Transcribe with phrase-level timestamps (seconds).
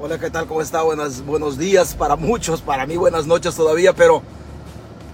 [0.00, 0.46] Hola, ¿qué tal?
[0.46, 0.82] ¿Cómo está?
[0.82, 4.22] Buenas, buenos días para muchos, para mí buenas noches todavía, pero,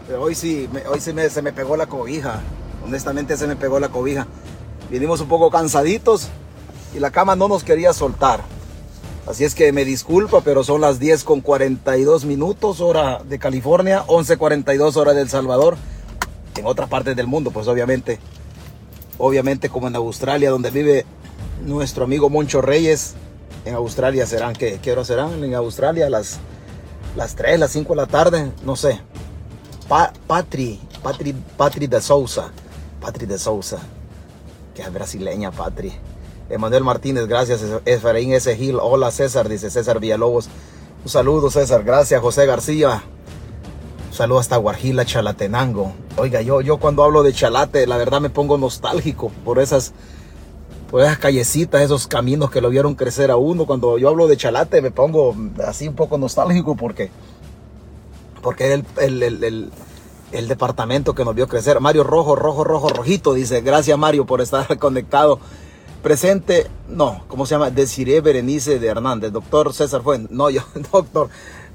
[0.06, 2.42] pero hoy sí, me, hoy sí me, se me pegó la cobija.
[2.84, 4.26] Honestamente se me pegó la cobija.
[4.90, 6.28] Vinimos un poco cansaditos
[6.94, 8.42] y la cama no nos quería soltar.
[9.26, 14.04] Así es que me disculpa, pero son las 10 con 42 minutos hora de California,
[14.06, 15.78] 11.42 hora del Salvador.
[16.58, 18.18] En otras partes del mundo, pues obviamente,
[19.16, 21.06] obviamente como en Australia, donde vive
[21.64, 23.14] nuestro amigo Moncho Reyes,
[23.64, 25.42] en Australia serán, ¿qué, qué hora serán?
[25.42, 26.38] En Australia las,
[27.16, 29.00] las 3, las 5 de la tarde, no sé.
[30.26, 32.50] Patri, Patri, Patri de Sousa,
[33.00, 33.78] Patri de Sousa,
[34.74, 35.92] que es brasileña Patri.
[36.50, 37.62] Emanuel Martínez, gracias.
[37.84, 38.54] Efraín S.
[38.56, 40.48] Gil, hola César, dice César Villalobos.
[41.02, 43.02] Un saludo César, gracias José García.
[44.08, 45.92] Un saludo hasta Guarjila, Chalatenango.
[46.16, 49.92] Oiga, yo, yo cuando hablo de Chalate, la verdad me pongo nostálgico por esas
[50.94, 53.66] por esas callecitas, esos caminos que lo vieron crecer a uno.
[53.66, 55.34] Cuando yo hablo de Chalate me pongo
[55.66, 57.10] así un poco nostálgico porque,
[58.40, 59.72] porque el, el,
[60.30, 61.80] el, departamento que nos vio crecer.
[61.80, 65.40] Mario Rojo, Rojo, Rojo, Rojito, dice, gracias Mario por estar conectado.
[66.00, 67.70] Presente, no, ¿cómo se llama?
[67.70, 69.32] Desiree Berenice de Hernández.
[69.32, 71.28] Doctor César Fuentes, no, yo, doctor,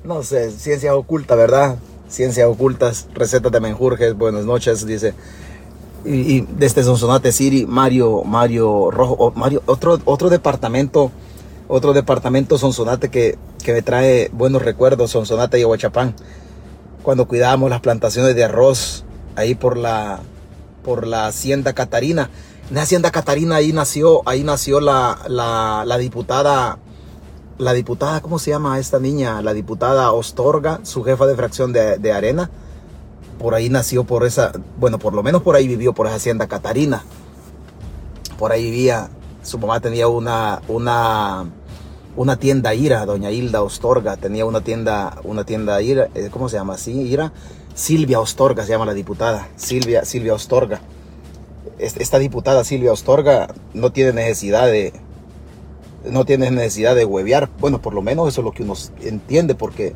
[0.06, 1.78] no sé, ciencias ocultas, ¿verdad?
[2.08, 5.14] Ciencias ocultas, recetas de menjurjes, buenas noches, dice
[6.06, 11.12] y, desde Sonsonate City, Mario, Mario Rojo, Mario, otro, otro departamento,
[11.68, 16.16] otro departamento Sonsonate que, que me trae buenos recuerdos, Sonsonate y Aguachapán,
[17.04, 19.04] cuando cuidábamos las plantaciones de arroz
[19.36, 20.20] ahí por la,
[20.84, 22.30] por la hacienda Catarina.
[22.70, 26.78] En la hacienda Catarina ahí nació, ahí nació la, la, la diputada,
[27.58, 29.42] la diputada, ¿cómo se llama esta niña?
[29.42, 32.50] La diputada Ostorga, su jefa de fracción de, de arena
[33.40, 36.48] por ahí nació por esa, bueno, por lo menos por ahí vivió por esa hacienda
[36.48, 37.04] Catarina.
[38.38, 39.10] Por ahí vivía,
[39.42, 41.46] su mamá tenía una, una,
[42.16, 46.58] una tienda Ira, doña Hilda Ostorga, tenía una tienda, una tienda Ira, eh, ¿cómo se
[46.58, 46.92] llama así?
[46.92, 47.32] Ira,
[47.74, 50.82] Silvia Ostorga se llama la diputada, Silvia, Silvia Ostorga.
[51.78, 54.92] Esta diputada Silvia Ostorga no tiene necesidad de,
[56.04, 59.56] no tiene necesidad de huevear, bueno, por lo menos eso es lo que uno entiende,
[59.56, 59.96] porque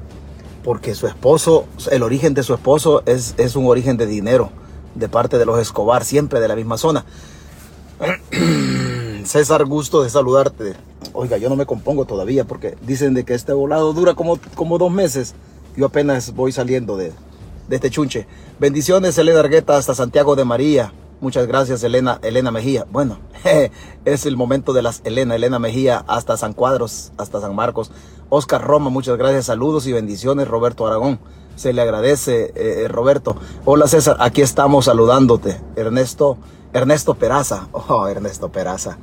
[0.63, 4.49] porque su esposo, el origen de su esposo es, es un origen de dinero
[4.95, 7.05] de parte de los Escobar, siempre de la misma zona.
[9.25, 10.73] César, gusto de saludarte.
[11.13, 14.77] Oiga, yo no me compongo todavía porque dicen de que este volado dura como, como
[14.77, 15.35] dos meses.
[15.75, 17.11] Yo apenas voy saliendo de,
[17.67, 18.27] de este chunche.
[18.59, 20.93] Bendiciones, Elena Argueta, hasta Santiago de María.
[21.21, 22.85] Muchas gracias, Elena, Elena Mejía.
[22.91, 23.17] Bueno,
[24.05, 27.91] es el momento de las Elena, Elena Mejía, hasta San Cuadros, hasta San Marcos.
[28.35, 31.19] Oscar Roma, muchas gracias, saludos y bendiciones, Roberto Aragón.
[31.55, 33.35] Se le agradece, eh, eh, Roberto.
[33.63, 35.61] Hola César, aquí estamos saludándote.
[35.75, 36.39] Ernesto,
[36.73, 37.67] Ernesto Peraza.
[37.73, 38.97] Oh, Ernesto Peraza.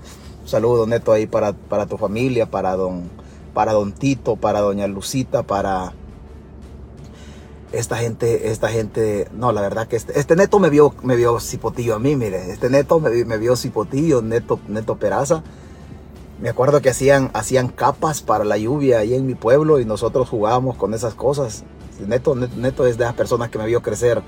[0.44, 3.08] saludo neto ahí para, para tu familia, para don,
[3.54, 5.92] para don Tito, para doña Lucita, para
[7.70, 11.38] esta gente, esta gente, no, la verdad que este, este neto me vio, me vio
[11.38, 15.44] cipotillo a mí, mire, este neto me, me vio cipotillo, neto, neto Peraza
[16.40, 20.28] me acuerdo que hacían, hacían capas para la lluvia ahí en mi pueblo y nosotros
[20.28, 21.64] jugábamos con esas cosas.
[22.06, 24.22] Neto, neto, es de las personas que me vio crecer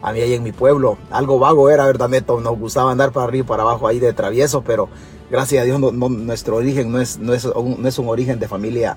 [0.00, 0.96] a mí ahí en mi pueblo.
[1.10, 2.40] Algo vago era, ¿verdad, Neto?
[2.40, 4.88] Nos gustaba andar para arriba y para abajo ahí de travieso, pero
[5.30, 8.48] gracias a Dios nuestro origen no es, no, es un, no es un origen de
[8.48, 8.96] familia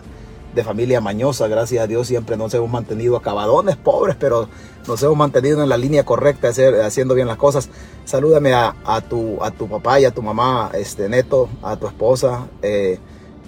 [0.53, 4.47] de familia mañosa, gracias a Dios siempre nos hemos mantenido acabadones, pobres, pero
[4.87, 6.49] nos hemos mantenido en la línea correcta,
[6.85, 7.69] haciendo bien las cosas.
[8.05, 12.47] Salúdame a, tu, a tu papá y a tu mamá, este Neto, a tu esposa,
[12.61, 12.99] eh,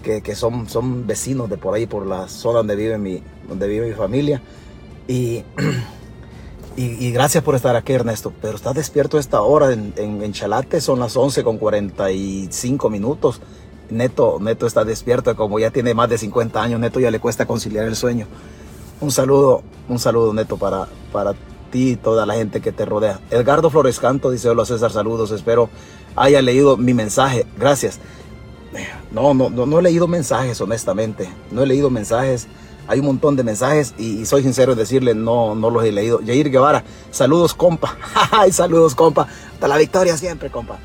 [0.02, 3.88] que, son, son vecinos de por ahí, por la zona donde vive mi, donde vive
[3.88, 4.42] mi familia.
[6.78, 8.34] Y, y, gracias por estar aquí, Ernesto.
[8.42, 12.90] Pero estás despierto a esta hora en, en, en Chalate, son las 11 con 45
[12.90, 13.40] minutos.
[13.90, 17.46] Neto, Neto está despierto, como ya tiene más de 50 años, Neto ya le cuesta
[17.46, 18.28] conciliar el sueño.
[19.00, 21.34] Un saludo, un saludo Neto para, para
[21.66, 23.20] ti y toda la gente que te rodea.
[23.30, 25.70] Edgardo Flores Canto dice, hola César, saludos, espero
[26.16, 28.00] haya leído mi mensaje, gracias.
[29.12, 32.48] No, no, no, he leído mensajes, honestamente, no he leído mensajes.
[32.88, 36.20] Hay un montón de mensajes y, soy sincero en decirle, no, no los he leído.
[36.24, 37.98] Jair Guevara, saludos compa.
[38.32, 39.28] Ay, saludos compa.
[39.54, 40.78] Hasta la victoria siempre, compa.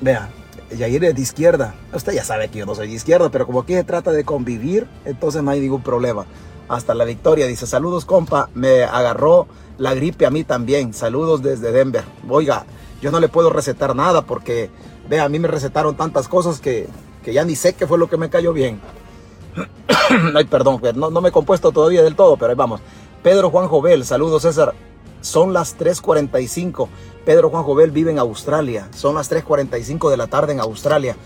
[0.00, 0.28] Vea,
[0.76, 1.74] Yair es de izquierda.
[1.94, 4.24] Usted ya sabe que yo no soy de izquierda, pero como aquí se trata de
[4.24, 6.26] convivir, entonces no hay ningún problema.
[6.68, 7.46] Hasta la victoria.
[7.46, 9.46] Dice, saludos compa, me agarró
[9.78, 10.94] la gripe a mí también.
[10.94, 12.04] Saludos desde Denver.
[12.28, 12.66] Oiga,
[13.00, 14.70] yo no le puedo recetar nada porque,
[15.08, 16.88] vea, a mí me recetaron tantas cosas que,
[17.22, 18.80] que ya ni sé qué fue lo que me cayó bien.
[20.34, 22.80] Ay, perdón, no, no me he compuesto todavía del todo, pero ahí vamos.
[23.22, 24.74] Pedro Juan Jovel, saludos César.
[25.20, 26.88] Son las 3.45.
[27.24, 28.88] Pedro Juan Jovel vive en Australia.
[28.94, 31.16] Son las 3.45 de la tarde en Australia.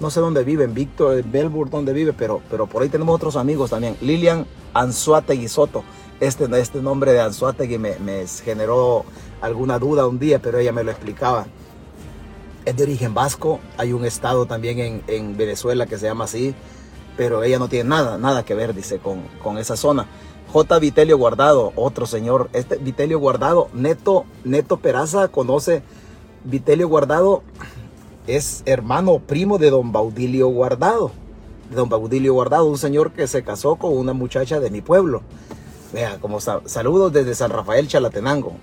[0.00, 3.36] No sé dónde vive, en Víctor, Belburg, dónde vive, pero, pero por ahí tenemos otros
[3.36, 3.96] amigos también.
[4.00, 5.84] Lilian Anzuategui Soto.
[6.20, 9.04] Este, este nombre de Anzuategui me, me generó
[9.40, 11.46] alguna duda un día, pero ella me lo explicaba.
[12.64, 16.54] Es de origen vasco, hay un estado también en, en Venezuela que se llama así,
[17.16, 20.06] pero ella no tiene nada, nada que ver, dice, con, con esa zona.
[20.52, 20.78] J.
[20.78, 22.48] Vitelio Guardado, otro señor.
[22.52, 25.82] Este Vitelio Guardado, Neto, Neto Peraza conoce.
[26.44, 27.42] Vitelio Guardado
[28.26, 31.12] es hermano primo de don Baudilio Guardado.
[31.74, 35.22] Don Baudilio Guardado, un señor que se casó con una muchacha de mi pueblo.
[35.92, 38.54] Vea, como saludos desde San Rafael Chalatenango.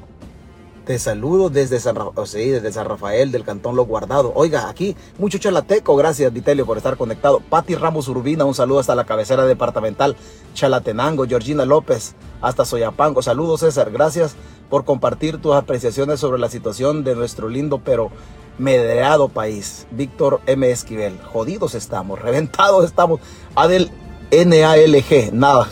[0.86, 4.33] Te saludo desde San, oh, sí, desde San Rafael, del Cantón Lo Guardado.
[4.36, 5.95] Oiga, aquí, mucho chalateco.
[5.95, 7.39] Gracias, Vitelio, por estar conectado.
[7.39, 10.18] Pati Ramos Urbina, un saludo hasta la cabecera departamental
[10.54, 11.25] Chalatenango.
[11.25, 13.21] Georgina López, hasta Soyapango.
[13.21, 13.92] Saludos, César.
[13.92, 14.36] Gracias
[14.69, 18.12] por compartir tus apreciaciones sobre la situación de nuestro lindo pero
[18.57, 19.88] medreado país.
[19.91, 20.69] Víctor M.
[20.69, 21.19] Esquivel.
[21.31, 23.19] Jodidos estamos, reventados estamos.
[23.55, 23.91] Adel
[24.31, 25.67] NALG, nada.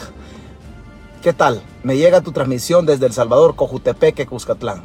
[1.21, 1.61] ¿Qué tal?
[1.83, 4.81] Me llega tu transmisión desde El Salvador, Cojutepeque, Cuscatlán.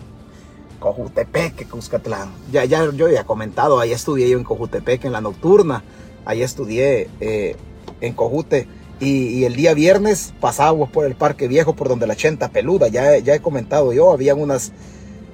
[0.78, 2.30] Cojutepeque, Cuscatlán.
[2.52, 5.82] Ya, ya, yo ya he comentado, ahí estudié yo en Cojutepeque, en la nocturna.
[6.24, 7.56] Ahí estudié eh,
[8.00, 8.68] en Cojute.
[8.98, 12.88] Y, el día viernes pasábamos por el Parque Viejo, por donde la chenta peluda.
[12.88, 14.72] Ya, ya he comentado yo, habían unas,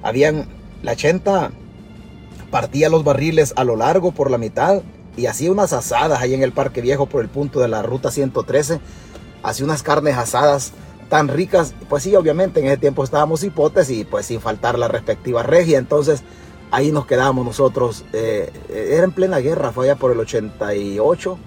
[0.01, 0.47] habían,
[0.81, 1.51] la chenta
[2.53, 4.83] partía los barriles a lo largo por la mitad
[5.17, 8.11] y hacía unas asadas ahí en el Parque Viejo por el punto de la ruta
[8.11, 8.79] 113.
[9.41, 10.71] Hacía unas carnes asadas
[11.09, 14.87] tan ricas, pues sí, obviamente en ese tiempo estábamos hipotes y pues sin faltar la
[14.87, 16.21] respectiva regia, entonces
[16.69, 21.37] ahí nos quedamos nosotros, eh, era en plena guerra, fue allá por el 88,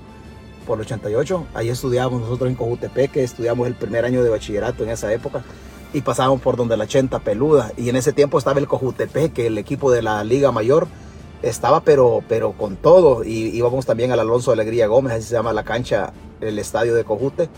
[0.66, 4.90] por el 88, ahí estudiábamos nosotros en Cojutepeque, estudiamos el primer año de bachillerato en
[4.90, 5.44] esa época
[5.96, 9.56] y pasábamos por donde la Chenta Peluda y en ese tiempo estaba el Cojutepeque, el
[9.56, 10.88] equipo de la Liga Mayor,
[11.40, 15.54] estaba pero, pero con todo y íbamos también al Alonso Alegría Gómez, así se llama
[15.54, 16.12] la cancha,
[16.42, 17.48] el estadio de Cojute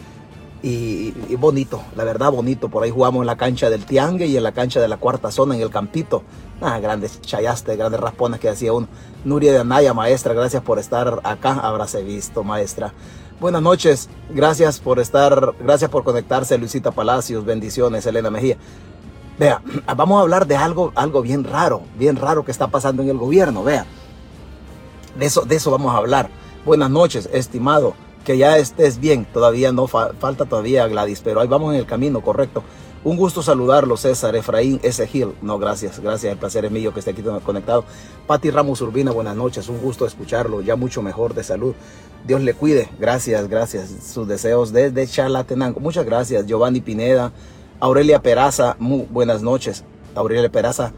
[0.62, 2.68] y, bonito, la verdad bonito.
[2.68, 5.32] Por ahí jugamos en la cancha del Tiangue y en la cancha de la cuarta
[5.32, 6.22] zona en el Campito.
[6.60, 8.86] Ah, grandes chayaste, grandes raspones que hacía uno.
[9.24, 11.54] Nuria de Anaya, maestra, gracias por estar acá.
[11.54, 12.92] Habráse visto, maestra.
[13.40, 18.56] Buenas noches, gracias por estar, gracias por conectarse, Luisita Palacios, bendiciones, Elena Mejía.
[19.38, 19.62] Vea,
[19.96, 23.16] vamos a hablar de algo, algo bien raro, bien raro que está pasando en el
[23.16, 23.86] gobierno, vea.
[25.16, 26.30] De eso, de eso vamos a hablar.
[26.66, 27.94] Buenas noches, estimado
[28.24, 29.24] que ya estés bien.
[29.24, 32.64] Todavía no falta todavía Gladys, pero ahí vamos en el camino, correcto.
[33.04, 35.06] Un gusto saludarlo, César Efraín S.
[35.06, 35.32] Gil.
[35.40, 36.32] No, gracias, gracias.
[36.32, 37.84] El placer es mío que esté aquí conectado.
[38.26, 39.68] Pati Ramos Urbina, buenas noches.
[39.68, 40.62] Un gusto escucharlo.
[40.62, 41.74] Ya mucho mejor de salud.
[42.26, 42.88] Dios le cuide.
[42.98, 43.88] Gracias, gracias.
[44.02, 45.78] Sus deseos desde Chalatenango.
[45.78, 46.46] Muchas gracias.
[46.46, 47.32] Giovanni Pineda,
[47.78, 49.84] Aurelia Peraza, muy buenas noches.
[50.16, 50.92] Aurelia Peraza.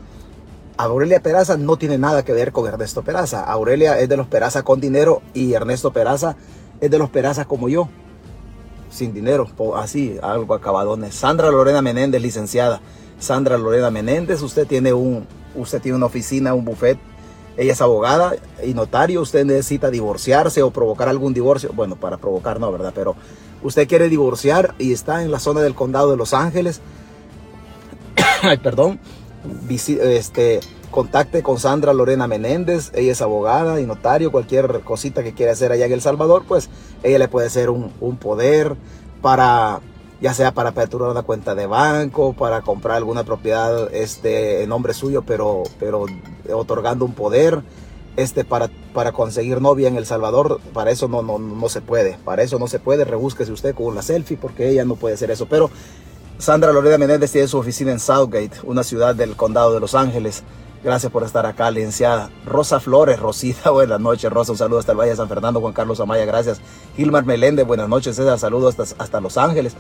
[0.79, 3.45] Aurelia Peraza no tiene nada que ver con Ernesto Peraza.
[3.45, 6.37] Aurelia es de los Peraza con dinero y Ernesto Peraza
[6.81, 7.89] es de los perazas como yo,
[8.91, 11.15] sin dinero, así, algo acabadones.
[11.15, 12.81] Sandra Lorena Menéndez, licenciada.
[13.19, 16.99] Sandra Lorena Menéndez, usted tiene, un, usted tiene una oficina, un buffet.
[17.57, 18.35] Ella es abogada
[18.65, 19.21] y notario.
[19.21, 21.71] Usted necesita divorciarse o provocar algún divorcio.
[21.75, 22.93] Bueno, para provocar no, ¿verdad?
[22.95, 23.17] Pero
[23.63, 26.81] usted quiere divorciar y está en la zona del condado de Los Ángeles.
[28.43, 28.99] Ay, perdón.
[29.79, 30.61] Este,
[30.91, 35.73] contacte con Sandra Lorena Menéndez, ella es abogada y notario, cualquier cosita que quiera hacer
[35.73, 36.69] allá en El Salvador, pues
[37.03, 38.77] ella le puede ser un, poder
[39.23, 39.81] para,
[40.21, 44.95] ya sea para aperturar una cuenta de banco, para comprar alguna propiedad este, en nombre
[44.95, 46.07] suyo, pero, pero
[46.53, 47.63] otorgando un poder.
[48.17, 52.19] Este, para, para conseguir novia en El Salvador, para eso no, no, no se puede,
[52.25, 55.31] para eso no se puede, rebúsquese usted con la selfie, porque ella no puede hacer
[55.31, 55.71] eso, pero
[56.41, 60.43] Sandra Lorena Menéndez tiene su oficina en Southgate, una ciudad del condado de Los Ángeles.
[60.83, 62.31] Gracias por estar acá, licenciada.
[62.47, 64.31] Rosa Flores, Rosita, buenas noches.
[64.33, 65.61] Rosa, un saludo hasta el Valle de San Fernando.
[65.61, 66.61] Juan Carlos Amaya, gracias.
[66.97, 68.17] Gilmar Meléndez, buenas noches.
[68.17, 69.75] César, saludos hasta, Los Ángeles.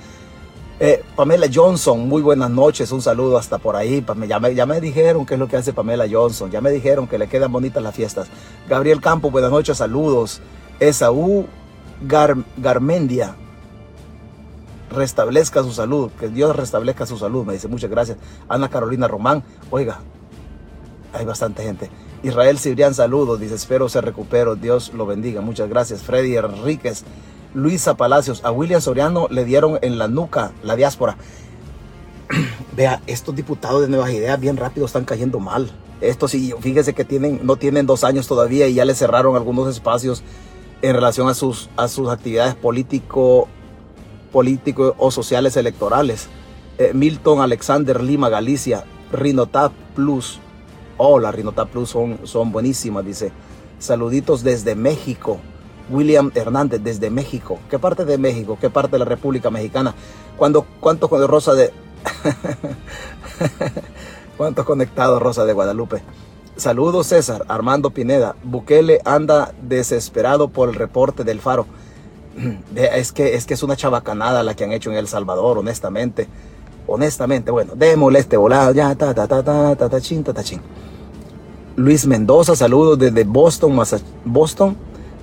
[0.78, 2.92] Eh, Pamela Johnson, muy buenas noches.
[2.92, 4.04] Un saludo hasta por ahí.
[4.28, 6.50] Ya me, ya me dijeron qué es lo que hace Pamela Johnson.
[6.50, 8.28] Ya me dijeron que le quedan bonitas las fiestas.
[8.68, 10.40] Gabriel Campo, buenas noches, saludos.
[10.80, 11.46] Esaú
[12.02, 13.36] Garmendia,
[14.90, 18.18] restablezca su salud, que Dios restablezca su salud, me dice muchas gracias.
[18.48, 20.00] Ana Carolina Román, oiga,
[21.12, 21.90] hay bastante gente.
[22.22, 23.40] Israel Cibrián, saludos.
[23.40, 24.56] Dice, espero se recupero.
[24.56, 25.40] Dios lo bendiga.
[25.40, 26.02] Muchas gracias.
[26.02, 27.04] Freddy Enríquez.
[27.54, 28.44] Luisa Palacios.
[28.44, 31.16] A William Soriano le dieron en la nuca la diáspora.
[32.76, 35.70] Vea, estos diputados de Nuevas Ideas bien rápido están cayendo mal.
[36.00, 39.68] Estos sí, fíjese que tienen, no tienen dos años todavía y ya le cerraron algunos
[39.68, 40.22] espacios
[40.82, 43.48] en relación a sus, a sus actividades político,
[44.32, 46.28] político o sociales electorales.
[46.78, 50.40] Eh, Milton Alexander Lima Galicia, Rinotap Plus,
[51.02, 53.32] Oh, las Rinota Plus son, son buenísimas, dice.
[53.78, 55.38] Saluditos desde México.
[55.88, 57.58] William Hernández desde México.
[57.70, 58.58] ¿Qué parte de México?
[58.60, 59.94] ¿Qué parte de la República Mexicana?
[60.36, 61.72] ¿Cuánto, cuánto con Rosa de...
[64.36, 66.02] ¿Cuántos conectados Rosa de Guadalupe?
[66.56, 68.36] Saludos César, Armando Pineda.
[68.42, 71.64] Bukele anda desesperado por el reporte del faro.
[72.76, 76.28] Es que, es que es una chabacanada la que han hecho en El Salvador, honestamente.
[76.86, 78.74] Honestamente, bueno, démosle este volado.
[78.74, 80.60] Ya, ta, ta, ta, ta, ta, ta, chin, ta, ta, chin.
[81.76, 83.80] Luis Mendoza, saludos desde Boston,
[84.24, 84.76] Boston.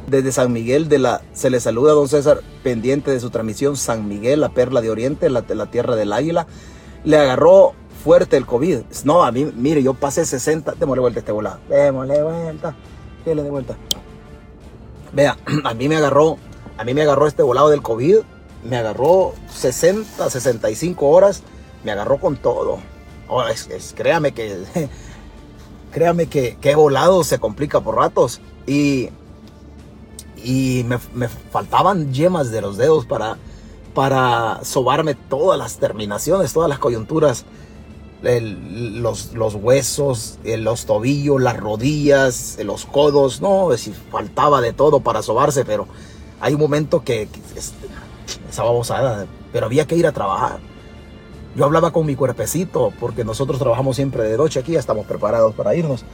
[0.07, 3.75] Desde San Miguel de la, se le saluda a don César, pendiente de su transmisión,
[3.75, 6.47] San Miguel, la perla de Oriente, la, tierra del águila.
[7.03, 7.73] Le agarró
[8.05, 8.79] fuerte el COVID.
[9.03, 11.59] No, a mí, mire, yo pasé 60, démosle vuelta este volado.
[11.67, 12.73] Démosle vuelta,
[13.25, 13.77] démosle de vuelta.
[15.11, 16.37] Vea, a mí me agarró,
[16.77, 18.19] a mí me agarró este volado del COVID,
[18.63, 21.43] me agarró 60, 65 horas,
[21.83, 22.79] me agarró con todo.
[23.27, 24.63] Oh, es, créame que,
[25.91, 28.41] créame que, que volado se complica por ratos.
[28.65, 29.09] Y
[30.43, 33.37] y me, faltaban yemas de los dedos para,
[33.93, 37.45] para sobarme todas las terminaciones, todas las coyunturas,
[38.21, 45.21] los, los, huesos, los tobillos, las rodillas, los codos, no, si faltaba de todo para
[45.21, 45.87] sobarse, pero
[46.39, 47.41] hay un momento que, que
[48.57, 50.59] babosada, pero había que ir a trabajar.
[51.57, 55.75] Yo hablaba con mi cuerpecito, porque nosotros trabajamos siempre de noche aquí, estamos preparados para
[55.75, 56.05] irnos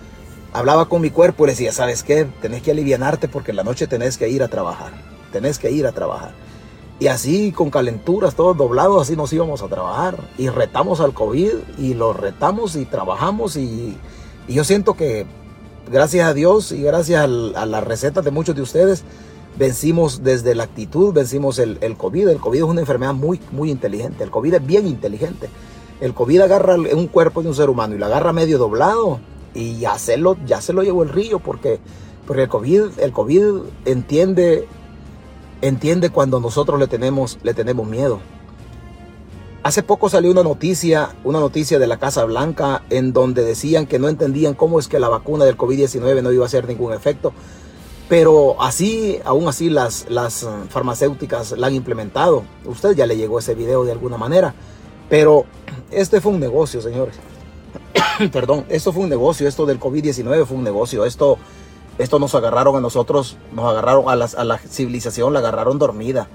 [0.54, 2.26] hablaba con mi cuerpo y le decía, ¿sabes qué?
[2.42, 4.92] Tenés que alivianarte porque en la noche tenés que ir a trabajar.
[5.32, 6.32] Tenés que ir a trabajar.
[7.00, 10.16] Y así con calenturas, todos doblados, así nos íbamos a trabajar.
[10.38, 13.58] Y retamos al COVID y lo retamos y trabajamos.
[13.58, 13.98] Y,
[14.48, 15.26] yo siento que
[15.92, 17.28] gracias a Dios y gracias a
[17.66, 19.04] las recetas de muchos de ustedes,
[19.58, 22.30] vencimos desde la actitud, vencimos el, el, COVID.
[22.30, 24.24] El COVID es una enfermedad muy, muy inteligente.
[24.24, 25.50] El COVID es bien inteligente.
[26.02, 29.20] El COVID agarra un cuerpo de un ser humano y lo agarra medio doblado
[29.54, 31.80] y ya se lo, ya se lo llevó el río porque,
[32.26, 33.44] porque el, COVID, el COVID
[33.86, 34.68] entiende,
[35.62, 38.20] entiende cuando nosotros le tenemos, le tenemos miedo.
[39.64, 43.98] Hace poco salió una noticia, una noticia de la Casa Blanca en donde decían que
[43.98, 47.32] no entendían cómo es que la vacuna del COVID-19 no iba a hacer ningún efecto.
[48.10, 52.44] Pero así, aún así las, las farmacéuticas la han implementado.
[52.66, 54.54] Usted ya le llegó ese video de alguna manera.
[55.10, 55.46] Pero
[55.92, 57.16] este fue un negocio, señores.
[58.32, 61.38] perdón, esto fue un negocio, esto del COVID-19 fue un negocio, esto,
[61.98, 66.28] esto nos agarraron a nosotros, nos agarraron a, a la civilización, la agarraron dormida,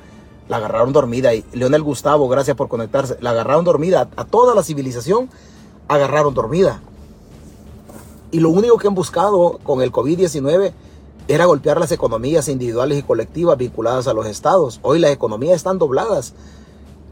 [0.48, 1.34] la agarraron dormida.
[1.34, 5.30] Y Leonel Gustavo, gracias por conectarse, la agarraron dormida, a toda la civilización
[5.88, 6.80] agarraron dormida.
[8.30, 10.72] Y lo único que han buscado con el COVID-19
[11.28, 14.80] era golpear las economías individuales y colectivas vinculadas a los estados.
[14.82, 16.32] Hoy las economías están dobladas.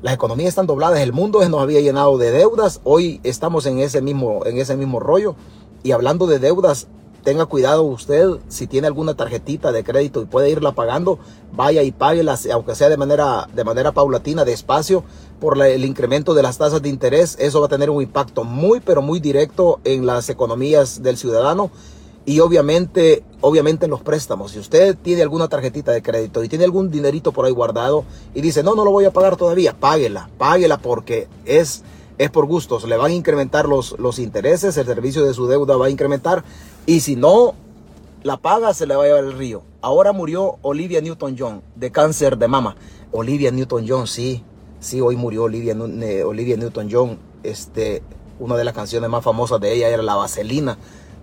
[0.03, 3.79] Las economías están dobladas, el mundo se nos había llenado de deudas, hoy estamos en
[3.79, 5.35] ese mismo, en ese mismo rollo.
[5.83, 6.87] Y hablando de deudas,
[7.25, 11.19] tenga cuidado usted, si tiene alguna tarjetita de crédito y puede irla pagando,
[11.53, 15.03] vaya y páguela, aunque sea de manera, de manera paulatina, despacio,
[15.41, 17.37] por el incremento de las tasas de interés.
[17.41, 21.71] Eso va a tener un impacto muy, pero muy directo en las economías del ciudadano
[22.27, 24.51] y obviamente, obviamente en los préstamos.
[24.51, 28.05] Si usted tiene alguna tarjetita de crédito y tiene algún dinerito por ahí guardado
[28.35, 31.85] y dice, no, no lo voy a pagar todavía, páguela, páguela porque es,
[32.19, 32.85] es por gustos.
[32.85, 36.43] Le van a incrementar los, los intereses, el servicio de su deuda va a incrementar
[36.85, 37.55] y si no
[38.25, 39.63] la paga, se le va a llevar el río.
[39.81, 42.75] Ahora murió Olivia Newton-John de cáncer de mama.
[43.13, 44.43] Olivia Newton-John, sí,
[44.81, 45.77] sí, hoy murió Olivia,
[46.25, 47.21] Olivia Newton-John.
[47.45, 48.03] Este,
[48.41, 50.77] una de las canciones más famosas de ella era La Vaselina.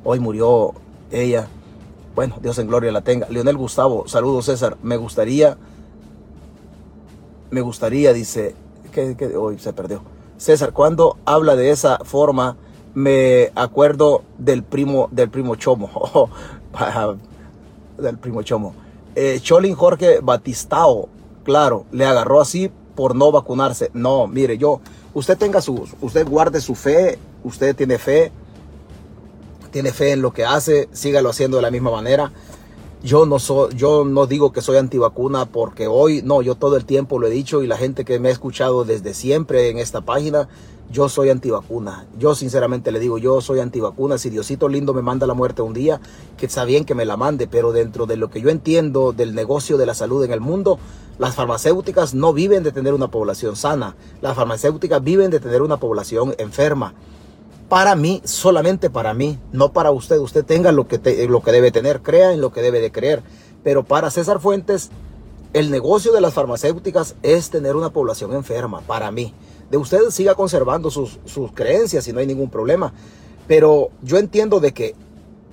[0.06, 0.74] Hoy murió
[1.14, 1.48] ella,
[2.16, 3.28] bueno, Dios en gloria la tenga.
[3.30, 5.58] Leonel Gustavo, saludos César, me gustaría,
[7.50, 8.56] me gustaría, dice,
[8.92, 10.02] que, hoy se perdió.
[10.38, 12.58] César, cuando habla de esa forma,
[12.94, 16.30] me acuerdo del primo, del primo Chomo,
[17.98, 18.76] del primo Chomo.
[19.16, 21.10] Eh, Cholin Jorge Batistao,
[21.44, 23.90] claro, le agarró así por no vacunarse.
[23.94, 24.82] No, mire, yo,
[25.14, 28.32] usted tenga su, usted guarde su fe, usted tiene fe,
[29.74, 32.32] tiene fe en lo que hace, sígalo haciendo de la misma manera.
[33.04, 36.86] Yo no, soy, yo no digo que soy antivacuna porque hoy, no, yo todo el
[36.86, 40.00] tiempo lo he dicho y la gente que me ha escuchado desde siempre en esta
[40.00, 40.48] página,
[40.92, 42.06] yo soy antivacuna.
[42.18, 44.18] Yo sinceramente le digo, yo soy antivacuna.
[44.18, 46.00] Si Diosito lindo me manda la muerte un día,
[46.38, 49.34] que está bien que me la mande, pero dentro de lo que yo entiendo del
[49.34, 50.78] negocio de la salud en el mundo,
[51.18, 53.96] las farmacéuticas no viven de tener una población sana.
[54.22, 56.94] Las farmacéuticas viven de tener una población enferma
[57.74, 60.20] para mí, solamente para mí, no para usted.
[60.20, 63.24] Usted tenga lo que, lo que debe tener, crea en lo que debe de creer.
[63.64, 64.92] Pero para César Fuentes,
[65.54, 69.34] el negocio de las farmacéuticas es tener una población enferma, para mí.
[69.72, 72.94] De usted siga conservando sus, sus creencias y no hay ningún problema.
[73.48, 74.94] Pero yo entiendo de que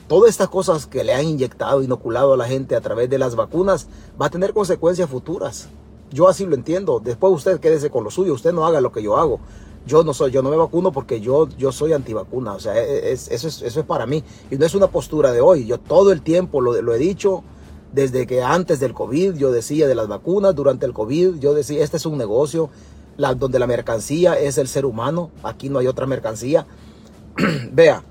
[0.07, 3.35] todas estas cosas que le han inyectado, inoculado a la gente a través de las
[3.35, 3.89] vacunas,
[4.21, 5.71] va a tener consecuencias futuras.
[6.12, 7.00] Yo así lo entiendo.
[7.03, 9.41] Después usted quédese con lo suyo, usted no haga lo que yo hago.
[9.87, 12.53] Yo no soy, yo no me vacuno porque yo, yo soy antivacuna.
[12.53, 14.23] O sea, e, e, eso, es, eso es para mí.
[14.51, 15.67] Y no es una postura de hoy.
[15.67, 17.43] Yo todo el tiempo lo, lo he dicho.
[17.93, 21.83] Desde que antes del COVID yo decía de las vacunas, durante el COVID yo decía,
[21.83, 22.71] este es un negocio
[23.17, 25.31] la, donde la mercancía es el ser humano.
[25.43, 26.67] Aquí no hay otra mercancía.
[27.73, 28.03] Vea,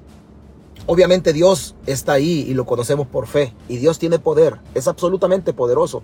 [0.86, 3.54] obviamente Dios está ahí y lo conocemos por fe.
[3.68, 6.04] Y Dios tiene poder, es absolutamente poderoso.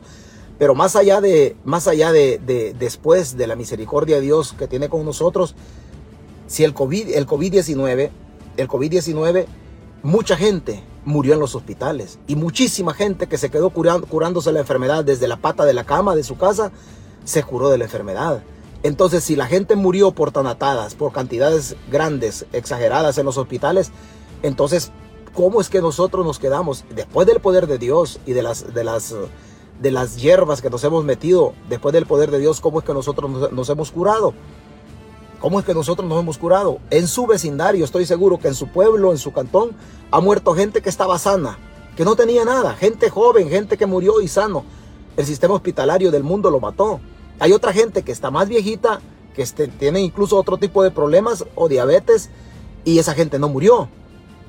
[0.57, 4.87] Pero más allá de, más allá de, después de la misericordia de Dios que tiene
[4.89, 5.55] con nosotros,
[6.47, 8.09] si el COVID, el COVID-19,
[8.57, 9.45] el COVID-19,
[10.03, 14.59] mucha gente murió en los hospitales y muchísima gente que se quedó curando, curándose la
[14.59, 16.71] enfermedad desde la pata de la cama de su casa,
[17.25, 18.43] se curó de la enfermedad.
[18.83, 23.91] Entonces, si la gente murió por tanatadas, por cantidades grandes, exageradas en los hospitales,
[24.43, 24.91] entonces,
[25.33, 28.83] ¿cómo es que nosotros nos quedamos después del poder de Dios y de las, de
[28.83, 29.13] las
[29.79, 32.93] de las hierbas que nos hemos metido después del poder de Dios, ¿cómo es que
[32.93, 34.33] nosotros nos, hemos curado?
[35.39, 36.79] ¿Cómo es que nosotros nos hemos curado?
[36.89, 39.71] En su vecindario, estoy seguro que en su pueblo, en su cantón,
[40.11, 41.57] ha muerto gente que estaba sana,
[41.95, 44.63] que no tenía nada, gente joven, gente que murió y sano.
[45.17, 46.99] El sistema hospitalario del mundo lo mató.
[47.39, 49.01] Hay otra gente que está más viejita,
[49.35, 52.29] que este, tiene incluso otro tipo de problemas o diabetes,
[52.85, 53.89] y esa gente no murió.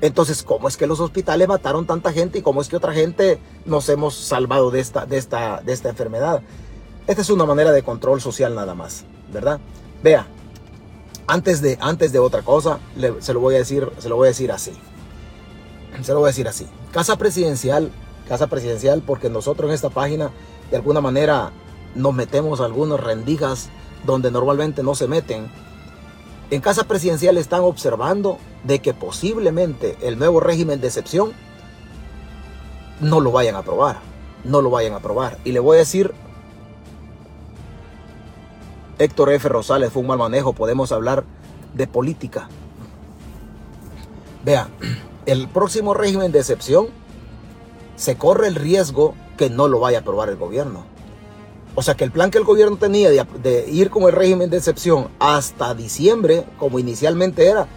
[0.00, 3.38] Entonces, ¿cómo es que los hospitales mataron tanta gente y cómo es que otra gente
[3.64, 6.42] nos hemos salvado de esta, de esta, de esta enfermedad?
[7.06, 9.58] Esta es una manera de control social nada más, ¿verdad?
[10.02, 10.26] Vea,
[11.26, 12.78] antes de, antes de otra cosa,
[13.20, 14.72] se, lo voy a decir, se lo voy a decir así.
[16.02, 16.66] Se lo voy a decir así.
[16.92, 17.90] Casa presidencial,
[18.28, 20.30] casa presidencial, porque nosotros en esta página,
[20.70, 21.52] de alguna manera,
[21.94, 23.70] nos metemos algunas rendijas
[24.04, 25.48] donde normalmente no se meten
[26.50, 31.32] en Casa Presidencial están observando de que posiblemente el nuevo régimen de excepción
[33.00, 33.98] no lo vayan a aprobar.
[34.44, 35.38] No lo vayan a aprobar.
[35.44, 36.14] Y le voy a decir,
[38.98, 39.48] Héctor F.
[39.48, 40.52] Rosales fue un mal manejo.
[40.52, 41.24] Podemos hablar
[41.74, 42.48] de política.
[44.44, 44.68] Vea,
[45.26, 46.86] el próximo régimen de excepción
[47.96, 50.84] se corre el riesgo que no lo vaya a aprobar el gobierno.
[51.78, 54.56] O sea que el plan que el gobierno tenía de, ir con el régimen de
[54.56, 57.68] excepción hasta diciembre, como inicialmente era,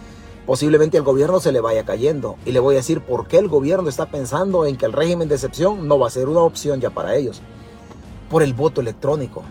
[0.46, 2.36] posiblemente al gobierno se le vaya cayendo.
[2.46, 5.28] Y le voy a decir por qué el gobierno está pensando en que el régimen
[5.28, 7.42] de excepción no va a ser una opción ya para ellos.
[8.30, 9.42] Por el voto electrónico.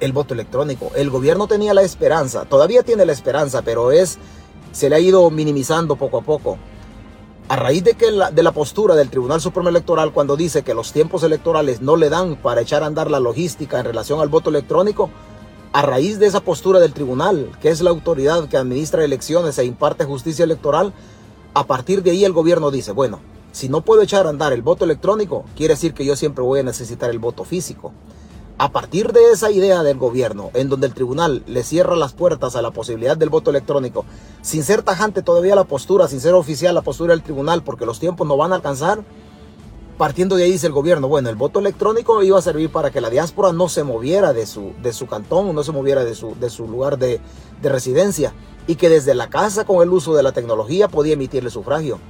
[0.00, 0.90] El voto electrónico.
[0.94, 4.18] El gobierno tenía la esperanza, todavía tiene la esperanza, pero es,
[4.70, 6.58] se le ha ido minimizando poco a poco
[7.48, 10.74] a raíz de, que la, de la postura del Tribunal Supremo Electoral cuando dice que
[10.74, 14.28] los tiempos electorales no le dan para echar a andar la logística en relación al
[14.28, 15.08] voto electrónico,
[15.72, 19.64] a raíz de esa postura del tribunal, que es la autoridad que administra elecciones e
[19.64, 20.92] imparte justicia electoral,
[21.54, 23.20] a partir de ahí el gobierno dice, bueno,
[23.52, 26.60] si no puedo echar a andar el voto electrónico, quiere decir que yo siempre voy
[26.60, 27.92] a necesitar el voto físico.
[28.60, 32.56] A partir de esa idea del gobierno, en donde el tribunal le cierra las puertas
[32.56, 34.04] a la posibilidad del voto electrónico,
[34.42, 38.00] sin ser tajante todavía la postura, sin ser oficial la postura del tribunal, porque los
[38.00, 39.04] tiempos no van a alcanzar,
[39.96, 43.00] partiendo de ahí dice el gobierno, bueno, el voto electrónico iba a servir para que
[43.00, 46.34] la diáspora no se moviera de su, de su cantón, no se moviera de su,
[46.34, 47.20] de su lugar de,
[47.62, 48.34] de residencia,
[48.66, 52.00] y que desde la casa con el uso de la tecnología podía emitirle sufragio.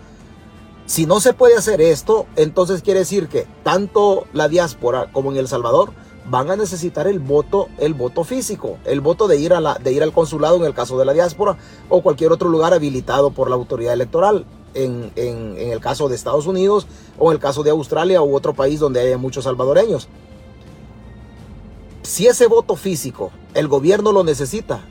[0.87, 5.37] Si no se puede hacer esto, entonces quiere decir que tanto la diáspora como en
[5.37, 5.93] El Salvador,
[6.31, 9.93] van a necesitar el voto, el voto físico, el voto de ir, a la, de
[9.93, 11.57] ir al consulado en el caso de la diáspora
[11.89, 14.47] o cualquier otro lugar habilitado por la autoridad electoral.
[14.75, 16.87] En, el caso de Estados Unidos
[17.19, 20.09] o en el caso de Australia u otro país donde haya muchos salvadoreños.
[22.03, 24.85] Si ese voto físico el gobierno lo necesita,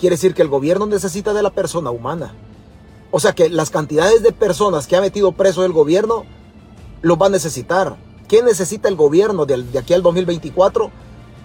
[0.00, 2.34] quiere decir que el gobierno necesita de la persona humana.
[3.10, 6.24] O sea que las cantidades de personas que ha metido preso el gobierno
[7.02, 7.96] lo va a necesitar.
[8.28, 10.90] ¿Qué necesita el gobierno de, aquí al 2024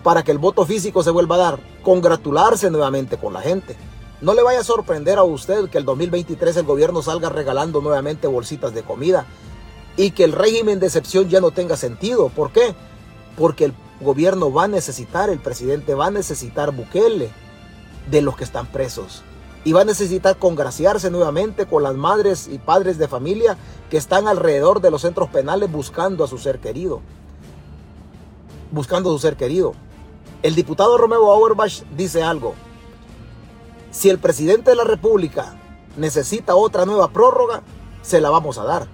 [0.03, 1.59] para que el voto físico se vuelva a dar?
[1.81, 3.77] Congratularse nuevamente con la gente.
[4.19, 8.27] No le vaya a sorprender a usted que el 2023 el gobierno salga regalando nuevamente
[8.27, 9.25] bolsitas de comida
[9.95, 12.27] y que el régimen de excepción ya no tenga sentido.
[12.27, 12.75] ¿Por qué?
[13.37, 17.29] Porque el gobierno va a necesitar, el presidente va a necesitar Bukele
[18.11, 19.23] de los que están presos
[19.65, 23.57] y va a necesitar congraciarse nuevamente con las madres y padres de familia
[23.89, 27.01] que están alrededor de los centros penales buscando a su ser querido.
[28.71, 29.73] Buscando a su ser querido.
[30.41, 32.55] El diputado Romeo Auerbach dice algo.
[33.91, 35.55] Si el presidente de la República
[35.95, 37.61] necesita otra nueva prórroga,
[38.01, 38.87] se la vamos a dar.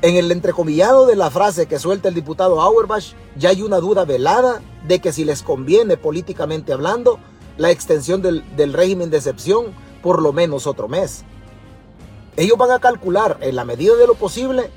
[0.00, 4.04] En el entrecomillado de la frase que suelta el diputado Auerbach, ya hay una duda
[4.04, 7.18] velada de que si les conviene políticamente hablando,
[7.58, 9.66] la extensión del, régimen de excepción
[10.02, 11.24] por lo menos otro mes.
[12.36, 14.70] Ellos van a calcular en la medida de lo posible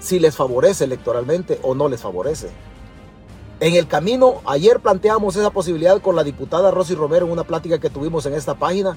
[0.00, 2.50] si les favorece electoralmente o no les favorece.
[3.60, 7.78] En el camino, ayer planteamos esa posibilidad con la diputada Rosy Romero en una plática
[7.78, 8.96] que tuvimos en esta página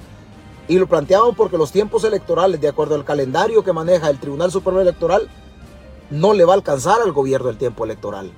[0.66, 4.50] y lo planteamos porque los tiempos electorales, de acuerdo al calendario que maneja el Tribunal
[4.50, 5.28] Supremo Electoral,
[6.08, 8.32] no le va a alcanzar al gobierno el tiempo electoral.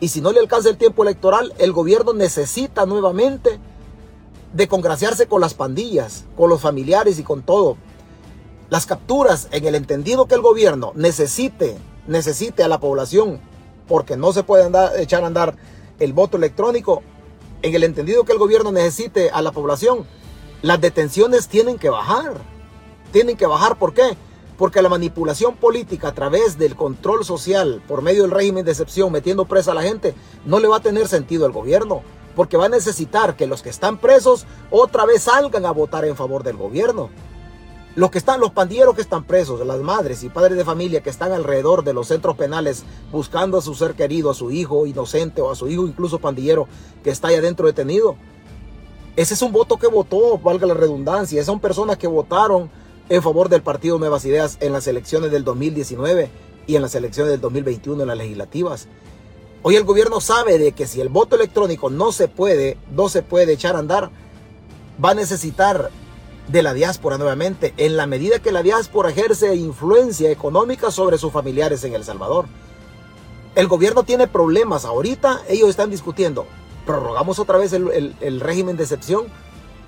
[0.00, 3.58] Y si no le alcanza el tiempo electoral, el gobierno necesita nuevamente
[4.52, 7.76] de congraciarse con las pandillas, con los familiares y con todo.
[8.70, 11.76] Las capturas, en el entendido que el gobierno necesite,
[12.06, 13.40] necesite a la población,
[13.88, 14.70] porque no se puede
[15.02, 15.56] echar a andar
[15.98, 17.02] el voto electrónico,
[17.62, 20.06] en el entendido que el gobierno necesite a la población,
[20.62, 22.34] las detenciones tienen que bajar.
[23.12, 24.16] Tienen que bajar, ¿por qué?
[24.56, 29.10] Porque la manipulación política a través del control social por medio del régimen de excepción,
[29.10, 30.14] metiendo presa a la gente,
[30.44, 32.02] no le va a tener sentido al gobierno.
[32.36, 36.16] Porque va a necesitar que los que están presos otra vez salgan a votar en
[36.16, 37.10] favor del gobierno.
[37.96, 41.10] Los que están, los pandilleros que están presos, las madres y padres de familia que
[41.10, 45.40] están alrededor de los centros penales buscando a su ser querido, a su hijo inocente
[45.40, 46.66] o a su hijo incluso pandillero
[47.04, 48.16] que está ahí adentro detenido,
[49.16, 51.44] ese es un voto que votó, valga la redundancia.
[51.44, 52.68] Son personas que votaron
[53.08, 56.30] en favor del partido Nuevas Ideas en las elecciones del 2019
[56.66, 58.88] y en las elecciones del 2021 en las legislativas.
[59.62, 63.22] Hoy el gobierno sabe de que si el voto electrónico no se puede, no se
[63.22, 64.10] puede echar a andar,
[65.02, 65.90] va a necesitar
[66.48, 71.32] de la diáspora nuevamente, en la medida que la diáspora ejerce influencia económica sobre sus
[71.32, 72.46] familiares en El Salvador.
[73.54, 76.46] El gobierno tiene problemas ahorita, ellos están discutiendo
[76.84, 79.26] prorrogamos otra vez el, régimen de excepción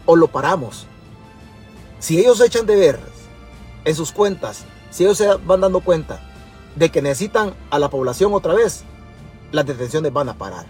[0.05, 0.87] o lo paramos.
[1.99, 3.01] Si ellos echan de ver
[3.85, 6.21] en sus cuentas, si ellos se van dando cuenta
[6.75, 8.85] de que necesitan a la población otra vez,
[9.53, 10.67] las detenciones van a parar.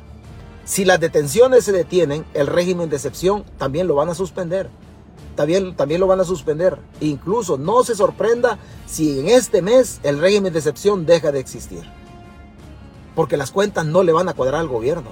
[0.64, 4.68] Si las detenciones se detienen, el régimen de excepción también lo van a suspender.
[5.36, 6.78] También, también lo van a suspender.
[7.00, 11.84] Incluso no se sorprenda si en este mes el régimen de excepción deja de existir.
[13.14, 15.10] Porque las cuentas no le van a cuadrar al gobierno.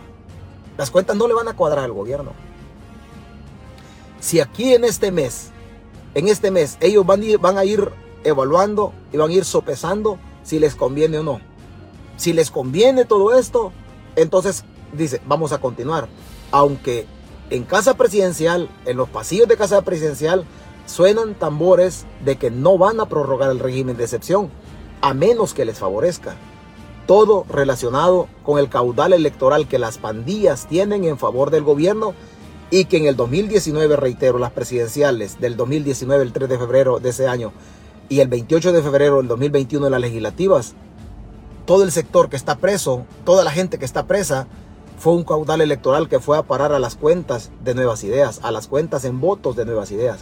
[0.77, 2.33] Las cuentas no le van a cuadrar al gobierno.
[4.19, 5.51] Si aquí en este mes,
[6.15, 7.91] en este mes, ellos van a ir, van a ir
[8.23, 11.41] evaluando y van a ir sopesando si les conviene o no.
[12.17, 13.73] Si les conviene todo esto,
[14.17, 16.09] entonces dice, vamos a continuar.
[16.53, 17.07] Aunque
[17.51, 20.45] en casa presidencial, en los pasillos de casa presidencial,
[20.87, 24.51] suenan tambores de que no van a prorrogar el régimen de excepción,
[25.01, 26.37] a menos que les favorezca
[27.07, 32.15] todo relacionado con el caudal electoral que las pandillas tienen en favor del gobierno
[32.71, 37.11] y que en el 2019, reitero, las presidenciales del 2019, el 3 de febrero de
[37.11, 37.53] ese año,
[38.09, 40.75] y el 28 de febrero del 2021 en las legislativas,
[41.67, 44.47] todo el sector que está preso, toda la gente que está presa,
[44.99, 48.51] fue un caudal electoral que fue a parar a las cuentas de nuevas ideas, a
[48.51, 50.21] las cuentas en votos de nuevas ideas.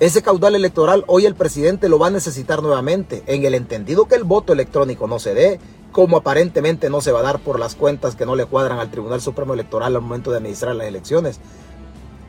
[0.00, 4.16] Ese caudal electoral hoy el presidente lo va a necesitar nuevamente, en el entendido que
[4.16, 5.60] el voto electrónico no se dé,
[5.92, 8.90] como aparentemente no se va a dar por las cuentas que no le cuadran al
[8.90, 11.38] Tribunal Supremo Electoral al momento de administrar las elecciones.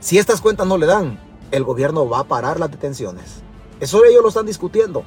[0.01, 1.17] Si estas cuentas no le dan,
[1.51, 3.41] el gobierno va a parar las detenciones.
[3.79, 5.03] Eso ellos lo están discutiendo,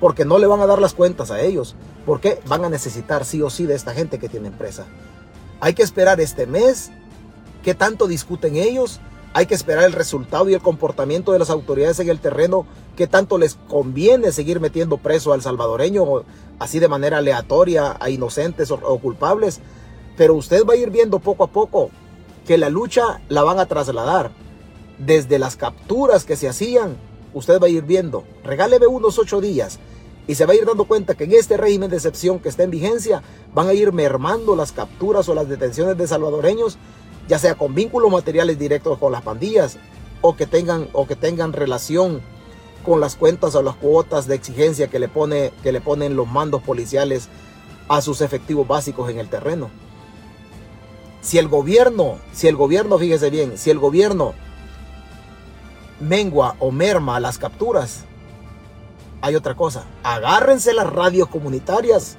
[0.00, 3.40] porque no le van a dar las cuentas a ellos, porque van a necesitar sí
[3.40, 4.86] o sí de esta gente que tiene empresa.
[5.60, 6.90] Hay que esperar este mes,
[7.62, 9.00] qué tanto discuten ellos,
[9.32, 13.06] hay que esperar el resultado y el comportamiento de las autoridades en el terreno, que
[13.06, 16.24] tanto les conviene seguir metiendo preso al salvadoreño
[16.58, 19.60] así de manera aleatoria a inocentes o, culpables.
[20.16, 21.90] Pero usted va a ir viendo poco a poco
[22.46, 24.30] que la lucha la van a trasladar
[24.98, 26.96] desde las capturas que se hacían.
[27.34, 29.78] Usted va a ir viendo, regáleme unos ocho días
[30.26, 32.62] y se va a ir dando cuenta que en este régimen de excepción que está
[32.62, 33.22] en vigencia
[33.54, 36.78] van a ir mermando las capturas o las detenciones de salvadoreños
[37.28, 39.78] ya sea con vínculos materiales directos con las pandillas
[40.20, 42.20] o que tengan, o que tengan relación
[42.82, 46.28] con las cuentas o las cuotas de exigencia que le, pone, que le ponen los
[46.28, 47.28] mandos policiales
[47.88, 49.70] a sus efectivos básicos en el terreno.
[51.20, 54.34] Si el gobierno, si el gobierno, fíjese bien, si el gobierno
[56.00, 58.04] mengua o merma las capturas,
[59.20, 59.84] hay otra cosa.
[60.02, 62.18] Agárrense las radios comunitarias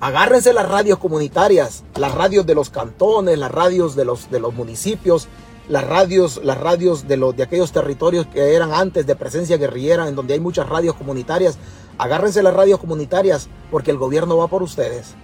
[0.00, 4.54] Agárrense las radios comunitarias, las radios de los cantones, las radios de los, de los
[4.54, 5.28] municipios,
[5.70, 10.08] las radios, las radios de, los, de aquellos territorios que eran antes de presencia guerrillera,
[10.08, 11.58] en donde hay muchas radios comunitarias.
[11.96, 15.14] Agárrense las radios comunitarias porque el gobierno va por ustedes.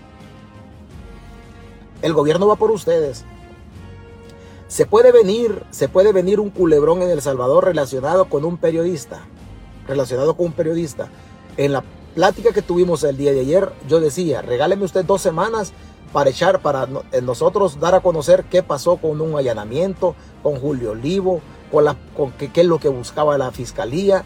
[2.00, 3.24] El gobierno va por ustedes.
[4.68, 9.26] Se puede venir, se puede venir un culebrón en El Salvador relacionado con un periodista,
[9.88, 11.08] relacionado con un periodista.
[11.56, 11.82] En la
[12.14, 15.72] plática que tuvimos el día de ayer, yo decía, regáleme usted dos semanas
[16.16, 16.88] para echar, para
[17.20, 22.32] nosotros dar a conocer qué pasó con un allanamiento, con Julio Olivo, con, la, con
[22.32, 24.24] qué, es lo que buscaba la fiscalía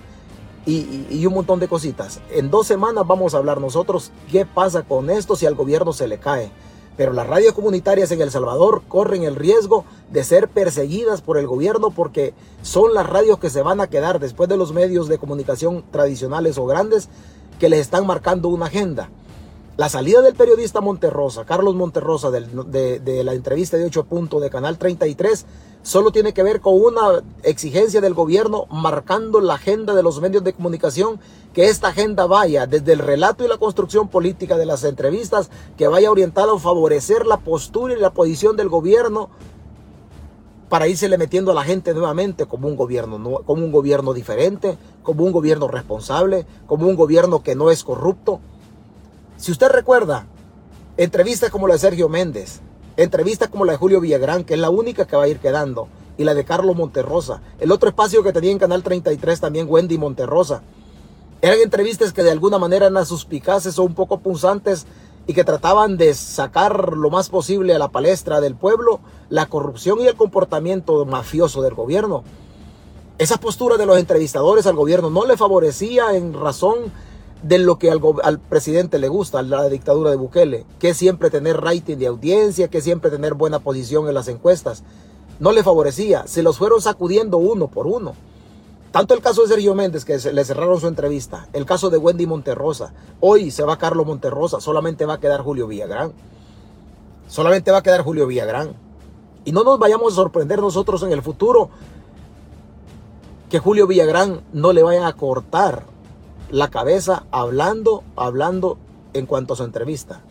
[0.64, 2.20] y, y, un montón de cositas.
[2.30, 6.06] En dos semanas vamos a hablar nosotros qué pasa con esto si al gobierno se
[6.06, 6.52] le cae.
[6.96, 11.48] Pero las radios comunitarias en El Salvador corren el riesgo de ser perseguidas por el
[11.48, 15.18] gobierno porque son las radios que se van a quedar después de los medios de
[15.18, 17.08] comunicación tradicionales o grandes
[17.58, 19.10] que les están marcando una agenda.
[19.80, 24.76] La salida del periodista Monterrosa, Carlos Monterrosa, de, la entrevista de 8 puntos de Canal
[24.76, 25.46] 33,
[25.82, 30.44] solo tiene que ver con una exigencia del gobierno marcando la agenda de los medios
[30.44, 31.18] de comunicación,
[31.54, 35.88] que esta agenda vaya desde el relato y la construcción política de las entrevistas, que
[35.88, 39.30] vaya orientado a favorecer la postura y la posición del gobierno
[40.68, 45.24] para irse metiendo a la gente nuevamente como un gobierno, como un gobierno diferente, como
[45.24, 48.40] un gobierno responsable, como un gobierno que no es corrupto.
[49.40, 50.26] Si usted recuerda,
[50.98, 52.60] entrevistas como la de Sergio Méndez,
[52.98, 55.88] entrevistas como la de Julio Villagrán, que es la única que va a ir quedando,
[56.18, 59.96] y la de Carlos Monterrosa, el otro espacio que tenía en Canal 33 también Wendy
[59.96, 60.60] Monterrosa,
[61.40, 64.86] eran entrevistas que de alguna manera eran suspicaces o un poco punzantes
[65.26, 69.00] y que trataban de sacar lo más posible a la palestra del pueblo
[69.30, 72.24] la corrupción y el comportamiento mafioso del gobierno.
[73.16, 76.92] Esa postura de los entrevistadores al gobierno no le favorecía en razón
[77.42, 81.60] de lo que al, presidente le gusta, la dictadura de Bukele, que es siempre tener
[81.60, 84.82] rating de audiencia, que siempre tener buena posición en las encuestas.
[85.38, 88.14] No le favorecía, se los fueron sacudiendo uno por uno.
[88.92, 92.26] Tanto el caso de Sergio Méndez, que le cerraron su entrevista, el caso de Wendy
[92.26, 96.12] Monterrosa, hoy se va Carlos Monterrosa, solamente va a quedar Julio Villagrán.
[97.28, 98.74] Solamente va a quedar Julio Villagrán.
[99.44, 101.70] Y no nos vayamos a sorprender nosotros en el futuro
[103.48, 105.84] que Julio Villagrán no le vayan a cortar
[106.50, 108.78] la cabeza hablando, hablando
[109.12, 110.22] en cuanto a su entrevista.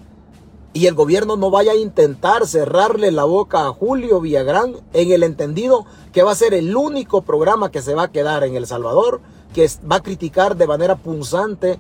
[0.72, 5.24] Y el gobierno no vaya a intentar cerrarle la boca a Julio Villagrán en el
[5.24, 8.68] entendido que va a ser el único programa que se va a quedar en El
[8.68, 9.20] Salvador
[9.54, 11.80] que va a criticar de manera punzante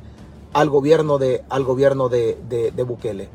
[0.54, 3.30] al gobierno de, al gobierno de, de, de Bukele.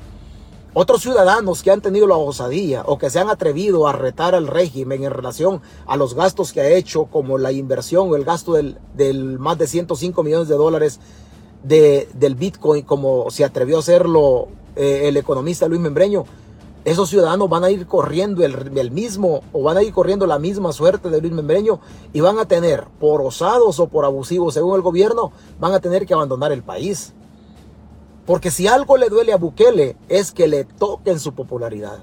[0.76, 4.48] Otros ciudadanos que han tenido la osadía o que se han atrevido a retar al
[4.48, 8.54] régimen en relación a los gastos que ha hecho, como la inversión o el gasto
[8.54, 10.98] del, más de 105 millones de dólares
[11.62, 16.24] de, del Bitcoin, como se atrevió a hacerlo eh, el economista Luis Membreño,
[16.84, 20.40] esos ciudadanos van a ir corriendo el, el, mismo o van a ir corriendo la
[20.40, 21.78] misma suerte de Luis Membreño
[22.12, 26.04] y van a tener, por osados o por abusivos según el gobierno, van a tener
[26.04, 27.14] que abandonar el país.
[28.26, 31.98] Porque si algo le duele a Bukele es que le toquen su popularidad.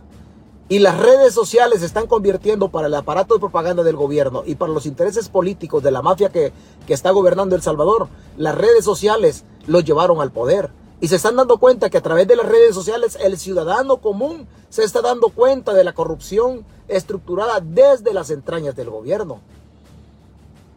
[0.70, 4.56] Y las redes sociales se están convirtiendo para el aparato de propaganda del gobierno y
[4.56, 6.54] para los intereses políticos de la mafia que,
[6.88, 8.08] que está gobernando El Salvador.
[8.38, 10.72] Las redes sociales lo llevaron al poder.
[11.02, 14.48] Y se están dando cuenta que a través de las redes sociales el ciudadano común
[14.70, 19.42] se está dando cuenta de la corrupción estructurada desde las entrañas del gobierno.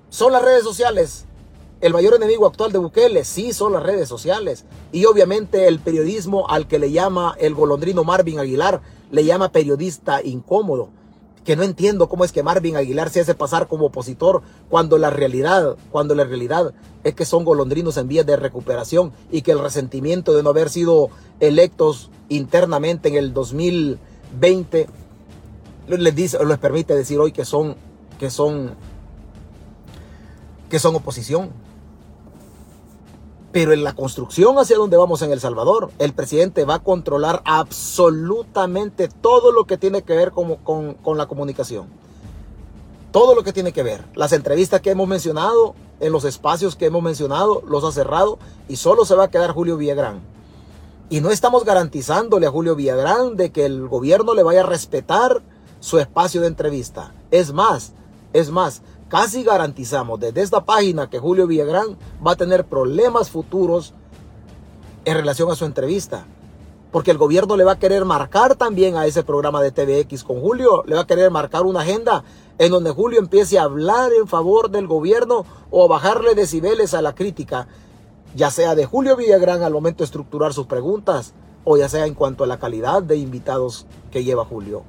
[0.09, 1.27] Son las redes sociales
[1.85, 6.49] el mayor enemigo actual de Bukele sí son las redes sociales y obviamente el periodismo
[6.49, 10.89] al que le llama el golondrino Marvin Aguilar, le llama periodista incómodo.
[11.45, 15.11] Que no entiendo cómo es que Marvin Aguilar se hace pasar como opositor cuando la
[15.11, 19.59] realidad, cuando la realidad es que son golondrinos en vías de recuperación y que el
[19.59, 24.89] resentimiento de no haber sido electos internamente en el 2020
[25.87, 27.77] les dice, les permite decir hoy que son,
[28.19, 28.71] que son,
[30.71, 31.64] que son oposición.
[33.55, 37.41] Pero en la construcción hacia donde vamos en El Salvador, el presidente va a controlar
[37.45, 41.87] absolutamente todo lo que tiene que ver con, con, la comunicación.
[43.13, 44.07] Todo lo que tiene que ver.
[44.17, 48.75] Las entrevistas que hemos mencionado, en los espacios que hemos mencionado, los ha cerrado y
[48.75, 50.19] solo se va a quedar Julio Villagrán.
[51.09, 55.43] Y no estamos garantizándole a Julio Villagrán de que el gobierno le vaya a respetar
[55.79, 57.15] su espacio de entrevista.
[57.31, 57.93] Es más,
[58.33, 58.83] es más,
[59.15, 61.97] casi garantizamos desde esta página que Julio Villagrán
[62.27, 63.95] va a tener problemas futuros
[65.05, 66.27] en relación a su entrevista.
[66.91, 70.41] Porque el gobierno le va a querer marcar también a ese programa de TVX con
[70.41, 72.25] Julio, le va a querer marcar una agenda
[72.59, 77.01] en donde Julio empiece a hablar en favor del gobierno o a bajarle decibeles a
[77.01, 77.69] la crítica,
[78.35, 82.15] ya sea de Julio Villagrán al momento de estructurar sus preguntas o ya sea en
[82.15, 84.83] cuanto a la calidad de invitados que lleva Julio.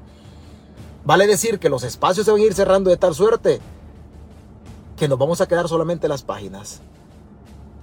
[1.03, 3.61] Vale decir que los espacios se van a ir cerrando de tal suerte
[4.97, 6.81] que nos vamos a quedar solamente las páginas.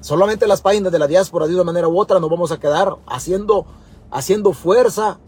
[0.01, 2.97] Solamente las páginas de la diáspora de una manera u otra nos vamos a quedar
[3.07, 3.67] haciendo,
[4.11, 5.19] haciendo fuerza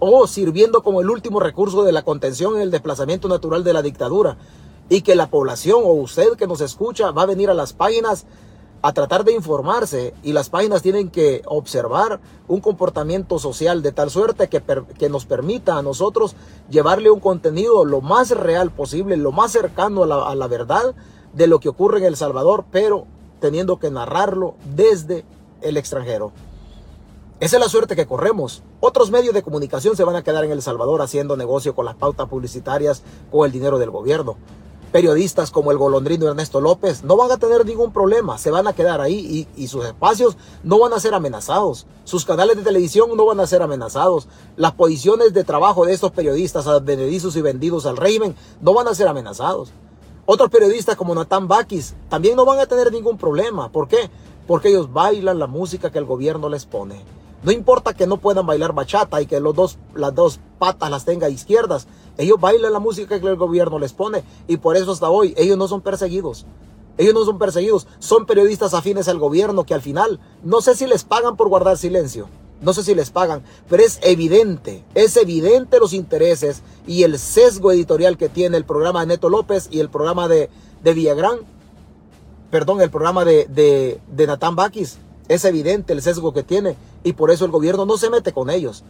[0.00, 3.82] o sirviendo como el último recurso de la contención en el desplazamiento natural de la
[3.82, 4.36] dictadura.
[4.88, 8.26] Y que la población o usted que nos escucha va a venir a las páginas
[8.82, 14.10] a tratar de informarse y las páginas tienen que observar un comportamiento social de tal
[14.10, 14.62] suerte que,
[14.98, 16.36] que nos permita a nosotros
[16.68, 20.94] llevarle un contenido lo más real posible, lo más cercano a la, a la verdad
[21.34, 23.06] de lo que ocurre en El Salvador, pero
[23.40, 25.24] teniendo que narrarlo desde
[25.60, 26.32] el extranjero.
[27.40, 28.62] Esa es la suerte que corremos.
[28.80, 31.96] Otros medios de comunicación se van a quedar en El Salvador haciendo negocio con las
[31.96, 34.36] pautas publicitarias o el dinero del gobierno
[34.94, 38.74] periodistas como el golondrino Ernesto López no van a tener ningún problema, se van a
[38.74, 43.26] quedar ahí y, sus espacios no van a ser amenazados, sus canales de televisión no
[43.26, 47.96] van a ser amenazados, las posiciones de trabajo de estos periodistas advenedizos y vendidos al
[47.96, 49.72] régimen no van a ser amenazados.
[50.26, 53.70] Otros periodistas como Natán Bakis también no van a tener ningún problema.
[53.70, 54.08] ¿Por qué?
[54.46, 57.02] Porque ellos bailan la música que el gobierno les pone.
[57.42, 61.04] No importa que no puedan bailar bachata y que los dos, las dos patas las
[61.04, 61.86] tenga izquierdas.
[62.16, 65.58] Ellos bailan la música que el gobierno les pone y por eso hasta hoy ellos
[65.58, 66.46] no son perseguidos.
[66.96, 70.86] Ellos no son perseguidos, son periodistas afines al gobierno que al final no sé si
[70.86, 72.28] les pagan por guardar silencio.
[72.60, 77.72] No sé si les pagan, pero es evidente, es evidente los intereses y el sesgo
[77.72, 80.48] editorial que tiene el programa de Neto López y el programa de,
[80.82, 81.38] de Villagrán,
[82.50, 84.98] perdón, el programa de, de, de Natán Bakis.
[85.28, 88.50] Es evidente el sesgo que tiene y por eso el gobierno no se mete con
[88.50, 88.84] ellos.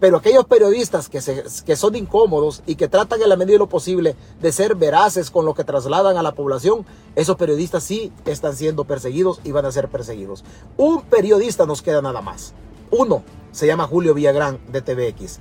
[0.00, 3.58] Pero aquellos periodistas que, se, que son incómodos y que tratan en la medida de
[3.58, 8.12] lo posible de ser veraces con lo que trasladan a la población, esos periodistas sí
[8.24, 10.44] están siendo perseguidos y van a ser perseguidos.
[10.76, 12.54] Un periodista nos queda nada más.
[12.90, 13.22] Uno
[13.52, 15.40] se llama Julio Villagrán de TVX.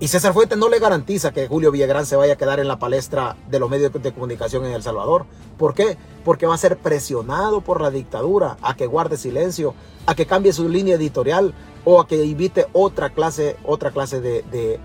[0.00, 2.78] Y César Fuentes no le garantiza que Julio Villagrán se vaya a quedar en la
[2.78, 5.24] palestra de los medios de comunicación en El Salvador.
[5.56, 5.96] ¿Por qué?
[6.24, 9.74] Porque va a ser presionado por la dictadura a que guarde silencio,
[10.06, 14.80] a que cambie su línea editorial o a que invite otra clase, otra clase de,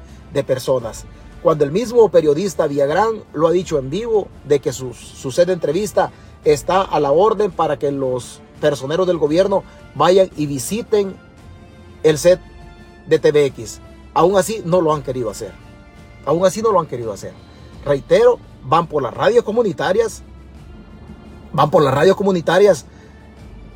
[0.45, 1.05] personas.
[1.41, 5.47] Cuando el mismo periodista Villagrán lo ha dicho en vivo de que su, su set
[5.47, 6.11] de entrevista
[6.45, 9.63] está a la orden para que los personeros del gobierno
[9.95, 11.15] vayan y visiten
[12.03, 12.39] el set
[13.07, 13.79] de TVX.
[14.13, 15.51] Aún así no lo han querido hacer.
[16.25, 17.33] Aún así no lo han querido hacer.
[17.85, 20.21] Reitero, van por las radios comunitarias,
[21.53, 22.85] van por las radios comunitarias,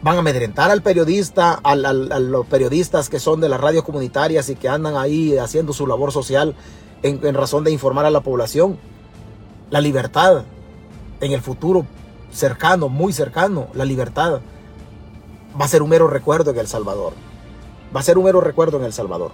[0.01, 4.55] van a amedrentar al periodista, a los periodistas que son de las radios comunitarias y
[4.55, 6.55] que andan ahí haciendo su labor social
[7.01, 8.77] en, en razón de informar a la población.
[9.69, 10.43] La libertad
[11.21, 11.85] en el futuro
[12.31, 14.41] cercano, muy cercano, la libertad
[15.59, 17.13] va a ser un mero recuerdo en El Salvador.
[17.95, 19.31] Va a ser un mero recuerdo en El Salvador.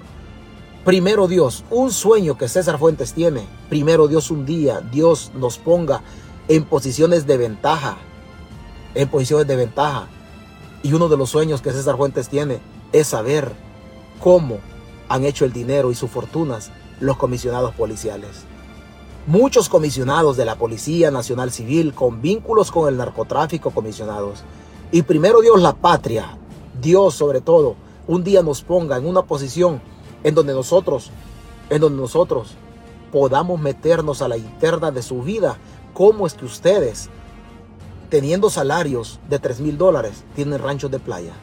[0.84, 3.46] Primero Dios, un sueño que César Fuentes tiene.
[3.70, 6.02] Primero Dios un día, Dios nos ponga
[6.48, 7.98] en posiciones de ventaja.
[8.96, 10.08] En posiciones de ventaja.
[10.84, 12.60] Y uno de los sueños que César Fuentes tiene
[12.92, 13.54] es saber
[14.20, 14.60] cómo
[15.10, 18.46] han hecho el dinero y sus fortunas los comisionados policiales.
[19.28, 24.44] Muchos comisionados de la Policía Nacional Civil con vínculos con el narcotráfico comisionados.
[24.92, 26.38] Y primero Dios la patria,
[26.82, 27.76] Dios sobre todo,
[28.10, 29.80] un día nos ponga en una posición
[30.24, 31.12] en donde nosotros,
[31.70, 32.56] en donde nosotros
[33.12, 35.58] podamos meternos a la interna de su vida.
[35.94, 37.08] ¿Cómo es que ustedes,
[38.10, 41.34] teniendo salarios de 3 mil dólares, tienen ranchos de playa?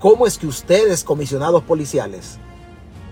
[0.00, 2.36] ¿Cómo es que ustedes, comisionados policiales,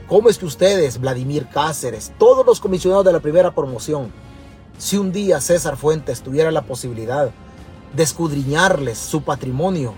[0.06, 4.12] cómo es que ustedes, Vladimir Cáceres, todos los comisionados de la primera promoción,
[4.76, 7.30] si un día César Fuentes tuviera la posibilidad
[7.96, 9.94] de escudriñarles su patrimonio,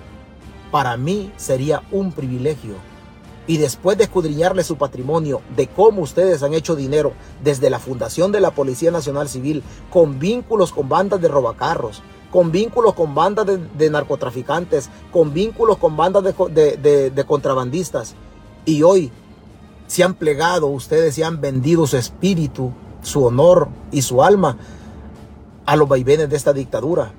[0.71, 2.75] para mí sería un privilegio
[3.51, 8.31] y después de escudriñarle su patrimonio, de cómo ustedes han hecho dinero desde la fundación
[8.31, 13.47] de la Policía Nacional Civil, con vínculos con bandas de robacarros, con vínculos con bandas
[13.77, 18.15] de, narcotraficantes, con vínculos con bandas de, de, contrabandistas.
[18.67, 19.11] Y hoy
[19.89, 22.71] se han plegado, ustedes se han vendido su espíritu,
[23.03, 24.59] su honor y su alma
[25.67, 27.13] a los vaivenes de esta dictadura.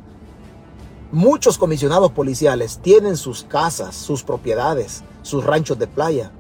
[1.12, 6.32] Muchos comisionados policiales tienen sus casas, sus propiedades, sus ranchos de playa,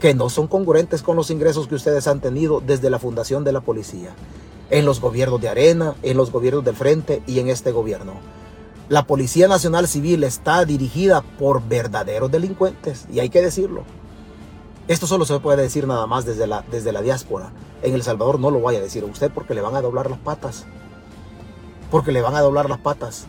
[0.00, 3.52] que no son congruentes con los ingresos que ustedes han tenido desde la fundación de
[3.52, 4.14] la policía,
[4.70, 8.14] en los gobiernos de Arena, en los gobiernos del Frente y en este gobierno.
[8.88, 13.82] La Policía Nacional Civil está dirigida por verdaderos delincuentes, y hay que decirlo.
[14.88, 17.52] Esto solo se puede decir nada más desde la, desde la diáspora.
[17.82, 20.08] En El Salvador no lo vaya a decir a usted porque le van a doblar
[20.08, 20.64] las patas
[21.90, 23.26] porque le van a doblar las patas.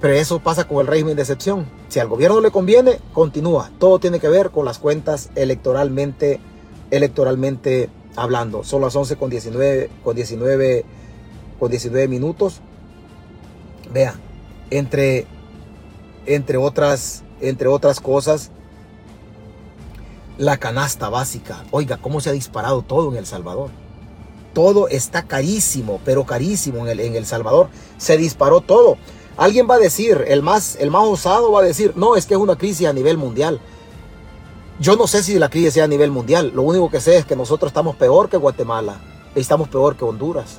[0.00, 1.66] Pero eso pasa con el régimen de excepción.
[1.88, 3.70] Si al gobierno le conviene, continúa.
[3.78, 6.40] Todo tiene que ver con las cuentas electoralmente,
[6.90, 8.62] electoralmente hablando.
[8.62, 10.84] Son las 11 con 19, con 19,
[11.58, 12.60] con 19 minutos.
[13.92, 14.14] Vea,
[14.70, 15.26] entre,
[16.26, 18.52] entre, otras, entre otras cosas,
[20.36, 21.64] la canasta básica.
[21.72, 23.70] Oiga, cómo se ha disparado todo en El Salvador
[24.58, 27.68] todo está carísimo, pero carísimo en el, en el Salvador.
[27.96, 28.96] Se disparó todo.
[29.36, 32.34] Alguien va a decir, el más, el más osado va a decir, no, es que
[32.34, 33.60] es una crisis a nivel mundial.
[34.80, 36.50] Yo no sé si la crisis sea a nivel mundial.
[36.56, 39.00] Lo único que sé es que nosotros estamos peor que Guatemala
[39.36, 40.58] estamos peor que Honduras.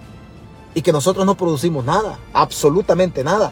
[0.74, 3.52] Y que nosotros no producimos nada, absolutamente nada.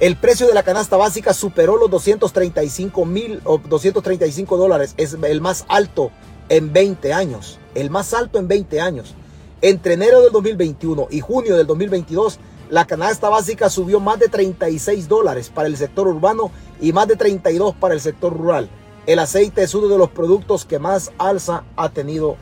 [0.00, 4.94] El precio de la canasta básica superó los 235 mil o 235 dólares.
[4.96, 6.10] Es el más alto
[6.50, 7.58] en 20 años.
[7.74, 9.14] El más alto en 20 años.
[9.62, 12.38] Entre enero del 2021 y junio del 2022,
[12.68, 17.16] la canasta básica subió más de 36 dólares para el sector urbano y más de
[17.16, 18.68] 32 para el sector rural.
[19.06, 22.36] El aceite es uno de los productos que más alza ha tenido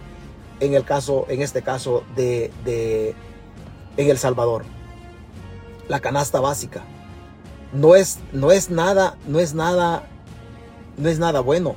[0.60, 3.14] en el caso, en este caso de, de
[3.96, 4.64] en El Salvador.
[5.88, 6.82] La canasta básica
[7.72, 10.04] no es, no es nada, no es nada,
[10.96, 11.76] no es nada bueno.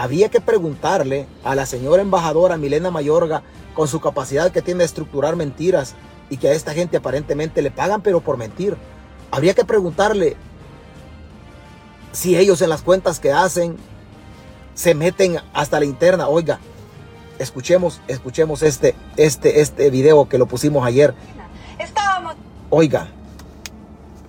[0.00, 3.42] Había que preguntarle a la señora embajadora Milena Mayorga,
[3.74, 5.94] con su capacidad que tiene de estructurar mentiras
[6.30, 8.78] y que a esta gente aparentemente le pagan, pero por mentir.
[9.30, 10.38] Habría que preguntarle
[12.12, 13.76] si ellos en las cuentas que hacen
[14.72, 16.28] se meten hasta la interna.
[16.28, 16.60] Oiga,
[17.38, 21.14] escuchemos, escuchemos este, este, este video que lo pusimos ayer.
[21.78, 22.36] Estábamos.
[22.70, 23.19] Oiga.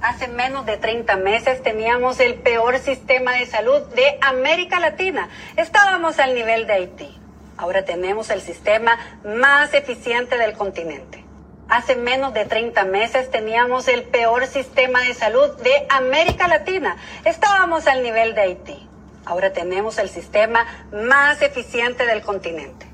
[0.01, 5.29] Hace menos de 30 meses teníamos el peor sistema de salud de América Latina.
[5.57, 7.19] Estábamos al nivel de Haití.
[7.55, 11.23] Ahora tenemos el sistema más eficiente del continente.
[11.69, 16.97] Hace menos de 30 meses teníamos el peor sistema de salud de América Latina.
[17.23, 18.89] Estábamos al nivel de Haití.
[19.25, 22.87] Ahora tenemos el sistema más eficiente del continente.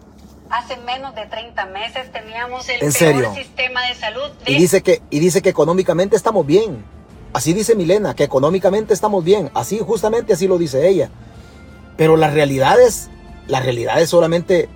[0.50, 4.30] Hace menos de 30 meses teníamos el peor sistema de salud.
[4.44, 4.52] De...
[4.52, 6.97] Y dice que y dice que económicamente estamos bien.
[7.38, 9.52] Así dice Milena, que económicamente estamos bien.
[9.54, 11.12] Así, justamente así lo dice ella.
[11.96, 13.10] Pero la realidad es,
[13.46, 14.70] la realidad es solamente,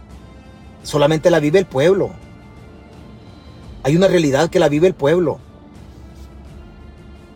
[0.84, 2.12] solamente la vive el pueblo.
[3.82, 5.40] Hay una realidad que la vive el pueblo.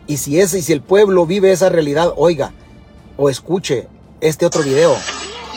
[0.06, 2.54] Y si ese, y si el pueblo vive esa realidad, oiga,
[3.18, 3.88] o escuche
[4.22, 4.96] este otro video.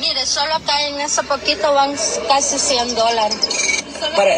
[0.00, 1.94] Mire, solo acá en ese poquito van
[2.26, 3.84] casi 100 dólares.
[4.16, 4.34] Para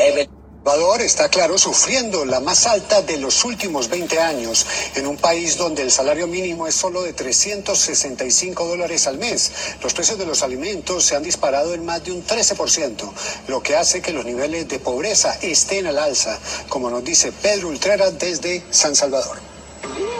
[0.62, 5.56] Salvador está claro sufriendo la más alta de los últimos 20 años en un país
[5.56, 9.52] donde el salario mínimo es solo de 365 dólares al mes.
[9.82, 13.10] Los precios de los alimentos se han disparado en más de un 13%,
[13.48, 16.38] lo que hace que los niveles de pobreza estén al alza,
[16.68, 19.38] como nos dice Pedro Ultrera desde San Salvador.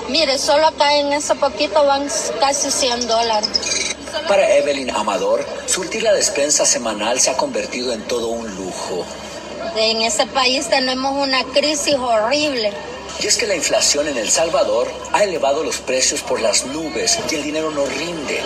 [0.09, 2.09] Mire, solo acá en ese poquito van
[2.41, 3.51] casi 100 dólares.
[4.27, 9.05] Para Evelyn Amador, surtir la despensa semanal se ha convertido en todo un lujo.
[9.77, 12.73] En ese país tenemos una crisis horrible.
[13.23, 17.19] Y es que la inflación en El Salvador ha elevado los precios por las nubes
[17.31, 18.41] y el dinero no rinde.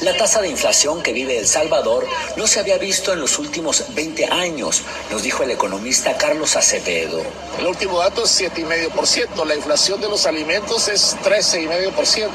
[0.00, 3.84] La tasa de inflación que vive El Salvador no se había visto en los últimos
[3.94, 7.22] 20 años, nos dijo el economista Carlos Acevedo.
[7.58, 12.30] El último dato es 7,5%, la inflación de los alimentos es 13,5%.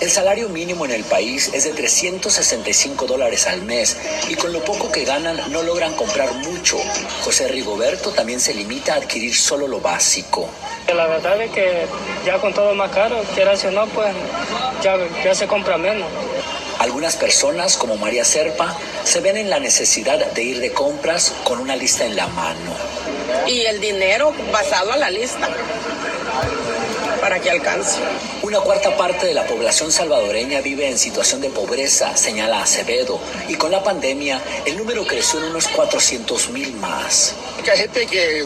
[0.00, 3.96] El salario mínimo en el país es de 365 dólares al mes
[4.28, 6.76] y con lo poco que ganan no logran comprar mucho.
[7.22, 10.23] José Rigoberto también se limita a adquirir solo lo básico.
[10.94, 11.86] La verdad es que
[12.24, 14.14] ya con todo más caro, quieras o no, pues
[14.82, 16.08] ya, ya se compra menos.
[16.78, 21.58] Algunas personas, como María Serpa, se ven en la necesidad de ir de compras con
[21.58, 22.74] una lista en la mano.
[23.46, 25.48] Y el dinero basado a la lista
[27.20, 28.00] para que alcance.
[28.42, 33.54] Una cuarta parte de la población salvadoreña vive en situación de pobreza, señala Acevedo, y
[33.54, 37.34] con la pandemia el número creció en unos 400 mil más.
[37.70, 38.44] Hay gente que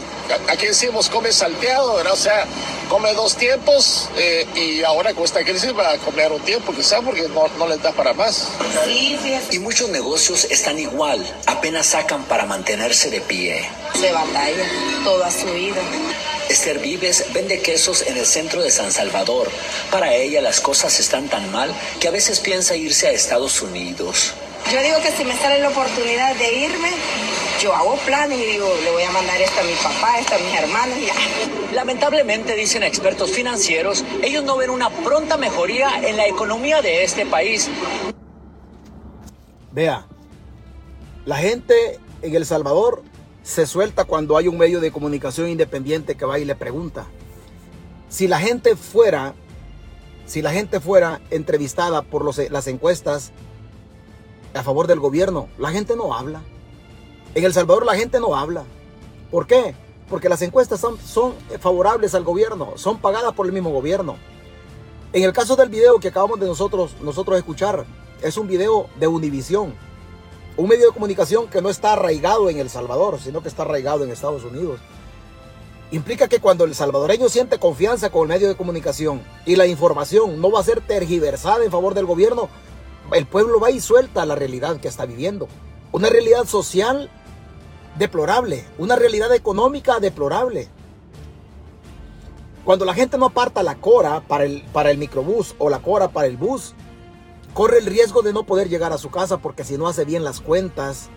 [0.48, 2.12] aquí decimos come salteado, ¿verdad?
[2.12, 2.44] o sea,
[2.88, 7.00] come dos tiempos eh, y ahora con esta crisis va a comer un tiempo quizá
[7.02, 8.48] porque no, no les da para más.
[8.84, 9.56] Sí, sí.
[9.56, 13.68] Y muchos negocios están igual, apenas sacan para mantenerse de pie.
[13.98, 14.64] Se batalla
[15.04, 15.80] toda su vida.
[16.48, 19.50] Esther Vives vende quesos en el centro de San Salvador.
[19.90, 24.34] Para ella las cosas están tan mal que a veces piensa irse a Estados Unidos.
[24.72, 26.90] Yo digo que si me sale la oportunidad de irme,
[27.62, 30.38] yo hago planes y digo, le voy a mandar esto a mi papá, esto a
[30.38, 31.14] mis hermanos y ya.
[31.74, 37.24] Lamentablemente, dicen expertos financieros, ellos no ven una pronta mejoría en la economía de este
[37.26, 37.68] país.
[39.72, 40.06] Vea,
[41.24, 43.02] la gente en El Salvador
[43.48, 47.06] se suelta cuando hay un medio de comunicación independiente que va y le pregunta.
[48.10, 49.34] Si la gente fuera,
[50.26, 53.32] si la gente fuera entrevistada por las encuestas
[54.52, 56.42] a favor del gobierno, la gente no habla.
[57.34, 58.64] En El Salvador la gente no habla.
[59.30, 59.74] ¿Por qué?
[60.10, 64.16] Porque las encuestas son, son favorables al gobierno, son pagadas por el mismo gobierno.
[65.14, 67.86] En el caso del video que acabamos de nosotros, nosotros escuchar,
[68.20, 69.72] es un video de Univisión
[70.58, 74.02] un medio de comunicación que no está arraigado en El Salvador, sino que está arraigado
[74.02, 74.80] en Estados Unidos.
[75.92, 80.40] Implica que cuando el salvadoreño siente confianza con el medio de comunicación y la información
[80.40, 82.48] no va a ser tergiversada en favor del gobierno,
[83.12, 85.46] el pueblo va y suelta la realidad que está viviendo.
[85.92, 87.08] Una realidad social
[87.96, 90.68] deplorable, una realidad económica deplorable.
[92.64, 96.08] Cuando la gente no aparta la cora para el, para el microbús o la cora
[96.08, 96.74] para el bus,
[97.54, 100.24] corre el riesgo de no poder llegar a su casa porque si no hace bien
[100.24, 101.08] las cuentas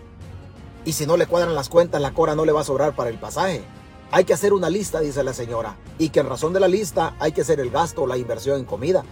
[0.84, 3.10] y si no le cuadran las cuentas, la cora no le va a sobrar para
[3.10, 3.64] el pasaje.
[4.10, 7.14] Hay que hacer una lista, dice la señora, y que en razón de la lista
[7.18, 9.04] hay que hacer el gasto o la inversión en comida.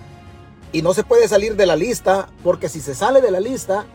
[0.72, 3.86] Y no se puede salir de la lista porque si se sale de la lista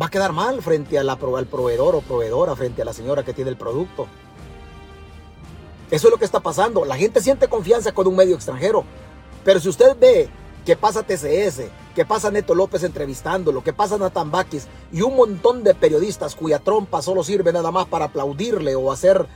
[0.00, 3.50] va a quedar mal frente al proveedor o proveedora, frente a la señora que tiene
[3.50, 4.06] el producto.
[5.90, 6.84] Eso es lo que está pasando.
[6.84, 8.84] La gente siente confianza con un medio extranjero.
[9.44, 10.28] Pero si usted ve
[10.64, 11.62] que pasa TCS,
[11.94, 16.58] que pasa Neto López entrevistándolo, que pasa Nathan Bakis y un montón de periodistas cuya
[16.58, 19.26] trompa solo sirve nada más para aplaudirle o hacer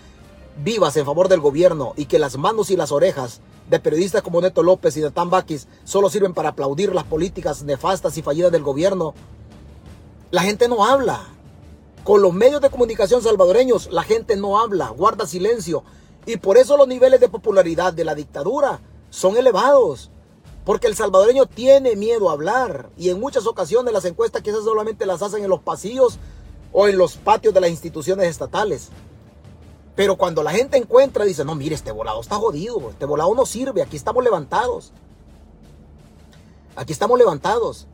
[0.62, 4.40] vivas en favor del gobierno y que las manos y las orejas de periodistas como
[4.40, 8.62] Neto López y de Tambakis solo sirven para aplaudir las políticas nefastas y fallidas del
[8.62, 9.14] gobierno,
[10.30, 11.24] la gente no habla.
[12.04, 15.84] Con los medios de comunicación salvadoreños, la gente no habla, guarda silencio.
[16.26, 20.11] Y por eso los niveles de popularidad de la dictadura son elevados.
[20.64, 22.90] Porque el salvadoreño tiene miedo a hablar.
[22.96, 26.18] Y en muchas ocasiones las encuestas quizás solamente las hacen en los pasillos
[26.72, 28.90] o en los patios de las instituciones estatales.
[29.94, 33.44] Pero cuando la gente encuentra, dice, no, mire, este volado está jodido, este volado no
[33.44, 34.92] sirve, aquí estamos levantados.
[36.76, 37.86] Aquí estamos levantados.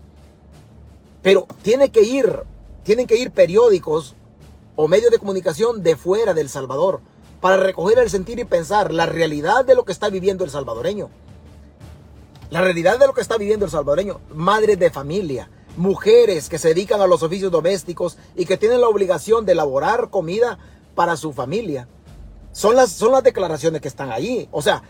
[1.22, 2.44] Pero tiene que ir,
[2.84, 4.14] tienen que ir periódicos
[4.76, 7.00] o medios de comunicación de fuera del Salvador
[7.40, 11.10] para recoger el sentir y pensar la realidad de lo que está viviendo el salvadoreño.
[12.50, 14.20] La realidad de lo que está viviendo el salvadoreño.
[14.34, 18.88] Madres de familia, mujeres que se dedican a los oficios domésticos y que tienen la
[18.88, 20.58] obligación de elaborar comida
[20.94, 21.88] para su familia.
[22.52, 24.48] Son las, son las declaraciones que están allí.
[24.50, 24.82] O sea,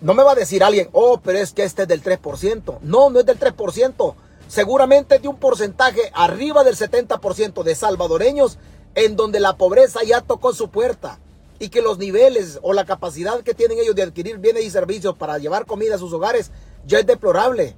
[0.00, 2.80] no me va a decir alguien, oh, pero es que este es del 3%.
[2.82, 4.14] No, no es del 3%.
[4.48, 8.58] Seguramente es de un porcentaje arriba del 70% de salvadoreños
[8.96, 11.20] en donde la pobreza ya tocó su puerta
[11.58, 15.16] y que los niveles o la capacidad que tienen ellos de adquirir bienes y servicios
[15.16, 16.50] para llevar comida a sus hogares
[16.86, 17.74] ya es deplorable.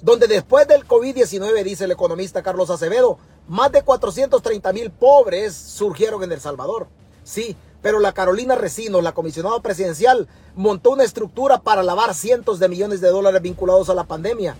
[0.00, 3.18] Donde después del COVID-19, dice el economista Carlos Acevedo,
[3.48, 6.86] más de 430 mil pobres surgieron en El Salvador.
[7.24, 12.68] Sí, pero la Carolina Recino, la comisionada presidencial, montó una estructura para lavar cientos de
[12.68, 14.56] millones de dólares vinculados a la pandemia.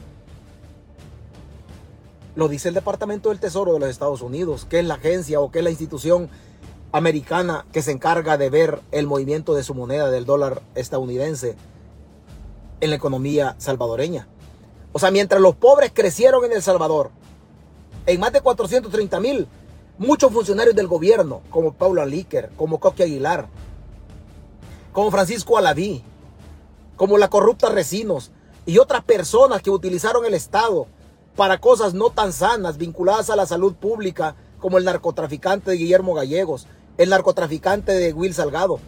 [2.34, 5.50] Lo dice el Departamento del Tesoro de los Estados Unidos, que es la agencia o
[5.50, 6.28] que es la institución
[6.92, 11.56] americana que se encarga de ver el movimiento de su moneda, del dólar estadounidense,
[12.80, 14.28] en la economía salvadoreña.
[14.92, 17.10] O sea, mientras los pobres crecieron en El Salvador,
[18.06, 19.48] en más de 430 mil,
[19.98, 23.48] Muchos funcionarios del gobierno, como Paula Líquer, como Coque Aguilar,
[24.92, 26.04] como Francisco Alaví,
[26.94, 28.30] como la corrupta Recinos
[28.64, 30.86] y otras personas que utilizaron el Estado
[31.34, 36.14] para cosas no tan sanas vinculadas a la salud pública, como el narcotraficante de Guillermo
[36.14, 38.78] Gallegos, el narcotraficante de Will Salgado.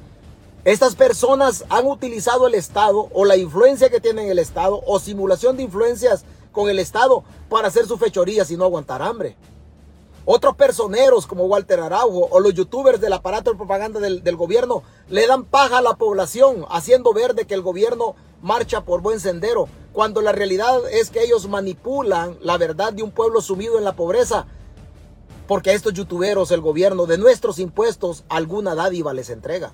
[0.65, 5.57] Estas personas han utilizado el Estado o la influencia que tienen el Estado o simulación
[5.57, 9.37] de influencias con el Estado para hacer sus fechorías y no aguantar hambre.
[10.27, 15.27] Otros personeros como Walter Araujo o los youtubers del aparato de propaganda del, gobierno le
[15.27, 19.67] dan paja a la población haciendo ver de que el gobierno marcha por buen sendero,
[19.95, 23.97] cuando la realidad es que ellos manipulan la verdad de un pueblo sumido en la
[23.97, 24.45] pobreza,
[25.49, 29.73] porque a estos youtuberos el gobierno de nuestros impuestos alguna dádiva les entrega.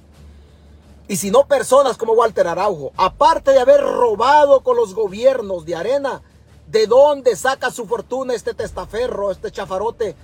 [1.08, 5.76] Y si no personas como Walter Araujo, aparte de haber robado con los gobiernos de
[5.76, 6.22] arena,
[6.68, 10.16] ¿de dónde saca su fortuna este testaferro, este chafarote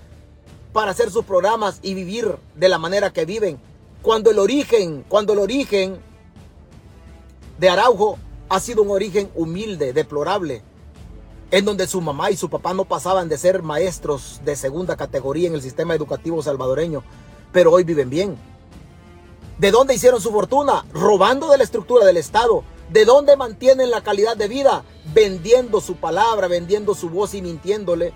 [0.73, 3.61] para hacer sus programas y vivir de la manera que viven.
[4.01, 5.99] Cuando el origen, cuando el origen
[7.59, 8.19] de Araujo
[8.49, 10.63] ha sido un origen humilde, deplorable,
[11.51, 15.49] en donde su mamá y su papá no pasaban de ser maestros de segunda categoría
[15.49, 17.03] en el sistema educativo salvadoreño,
[17.53, 18.52] pero hoy viven bien.
[19.63, 20.85] ¿De dónde hicieron su fortuna?
[20.93, 22.65] Robando de la estructura del Estado.
[22.89, 24.83] ¿De dónde mantienen la calidad de vida?
[25.15, 28.13] Vendiendo su palabra, vendiendo su voz y mintiéndole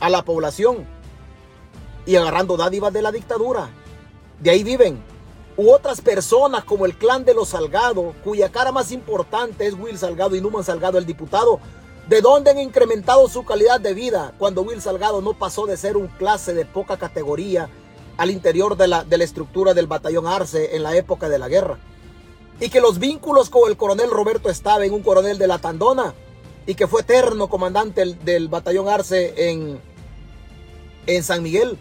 [0.00, 0.86] a la población
[2.06, 3.68] y agarrando dádivas de la dictadura.
[4.40, 5.04] De ahí viven.
[5.58, 9.98] U otras personas como el clan de los Salgado, cuya cara más importante es Will
[9.98, 11.60] Salgado y Numan Salgado, el diputado,
[12.08, 15.98] de dónde han incrementado su calidad de vida cuando Will Salgado no pasó de ser
[15.98, 17.68] un clase de poca categoría
[18.16, 21.48] al interior de la, de la estructura del batallón Arce en la época de la
[21.48, 21.78] guerra.
[22.60, 26.14] Y que los vínculos con el coronel Roberto en un coronel de la Tandona,
[26.66, 29.78] y que fue eterno comandante del, del batallón Arce en,
[31.06, 31.76] en San Miguel,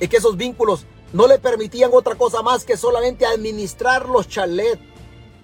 [0.00, 4.80] y que esos vínculos no le permitían otra cosa más que solamente administrar los chalets.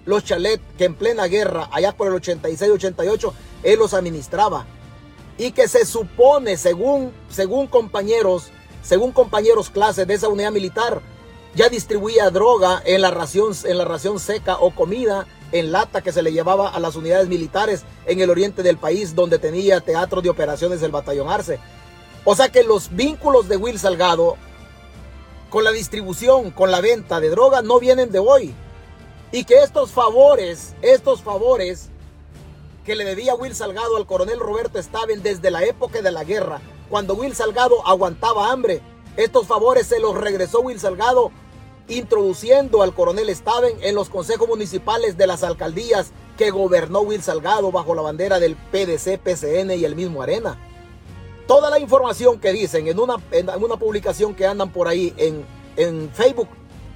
[0.05, 3.31] Los chalets que en plena guerra, allá por el 86-88,
[3.63, 4.65] él los administraba.
[5.37, 8.51] Y que se supone, según, según compañeros,
[8.83, 11.01] según compañeros clases de esa unidad militar,
[11.55, 16.11] ya distribuía droga en la ración, en la ración seca o comida en lata que
[16.11, 20.21] se le llevaba a las unidades militares en el oriente del país donde tenía teatro
[20.21, 21.59] de operaciones del batallón Arce.
[22.25, 24.35] O sea que los vínculos de Will Salgado
[25.49, 28.55] con la distribución, con la venta de droga no vienen de hoy.
[29.31, 31.89] Y que estos favores, estos favores
[32.83, 36.61] que le debía Will Salgado al coronel Roberto Staben desde la época de la guerra,
[36.89, 38.81] cuando Will Salgado aguantaba hambre,
[39.17, 41.31] estos favores se los regresó Will Salgado
[41.87, 47.71] introduciendo al coronel Staben en los consejos municipales de las alcaldías que gobernó Will Salgado
[47.71, 50.57] bajo la bandera del PDC, PCN y el mismo Arena.
[51.47, 55.45] Toda la información que dicen en una, en una publicación que andan por ahí en,
[55.75, 56.47] en Facebook,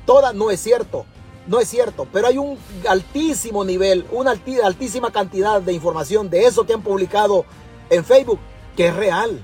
[0.05, 1.05] toda no es cierto.
[1.47, 2.57] No es cierto, pero hay un
[2.89, 7.45] altísimo nivel, una altísima cantidad de información de eso que han publicado
[7.89, 8.39] en Facebook,
[8.75, 9.39] que es real,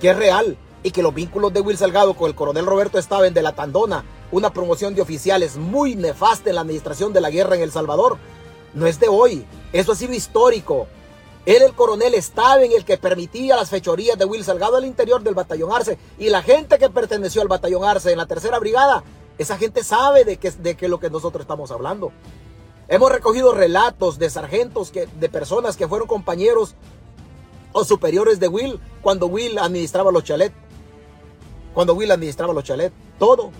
[0.00, 3.34] que es real, y que los vínculos de Will Salgado con el coronel Roberto Staben
[3.34, 7.56] de la Tandona una promoción de oficiales muy nefasta en la administración de la guerra
[7.56, 8.18] en El Salvador.
[8.74, 10.86] No es de hoy, eso ha sido histórico.
[11.44, 15.22] Él, el coronel, estaba en el que permitía las fechorías de Will Salgado al interior
[15.22, 15.96] del batallón Arce.
[16.18, 19.04] Y la gente que perteneció al batallón Arce en la tercera brigada,
[19.38, 22.10] esa gente sabe de qué, de es lo que nosotros estamos hablando.
[22.88, 26.74] Hemos recogido relatos de sargentos, que, de personas que fueron compañeros
[27.76, 30.54] o superiores de Will cuando Will administraba los chalets.
[31.74, 32.94] Cuando Will administraba los chalets.
[33.18, 33.50] Todo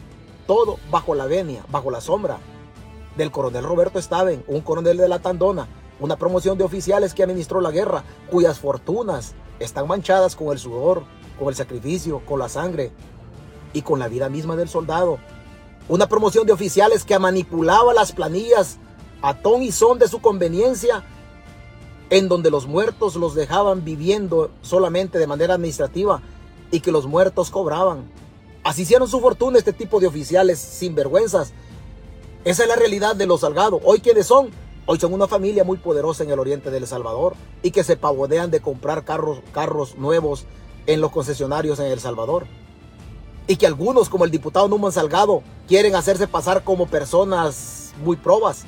[0.46, 2.38] todo bajo la venia, bajo la sombra
[3.16, 5.66] del coronel Roberto Staben, un coronel de la Tandona,
[6.00, 11.02] una promoción de oficiales que administró la guerra, cuyas fortunas están manchadas con el sudor,
[11.38, 12.92] con el sacrificio, con la sangre
[13.72, 15.18] y con la vida misma del soldado.
[15.88, 18.78] Una promoción de oficiales que manipulaba las planillas
[19.22, 21.04] a ton y son de su conveniencia,
[22.10, 26.20] en donde los muertos los dejaban viviendo solamente de manera administrativa
[26.70, 28.10] y que los muertos cobraban.
[28.64, 31.52] Así hicieron su fortuna este tipo de oficiales sinvergüenzas.
[32.44, 33.80] Esa es la realidad de los Salgado.
[33.84, 34.50] Hoy, ¿quiénes son?
[34.86, 38.52] Hoy son una familia muy poderosa en el oriente del Salvador y que se pavonean
[38.52, 40.44] de comprar carros, carros nuevos
[40.86, 42.46] en los concesionarios en El Salvador.
[43.48, 48.64] Y que algunos, como el diputado Numan Salgado, quieren hacerse pasar como personas muy probas.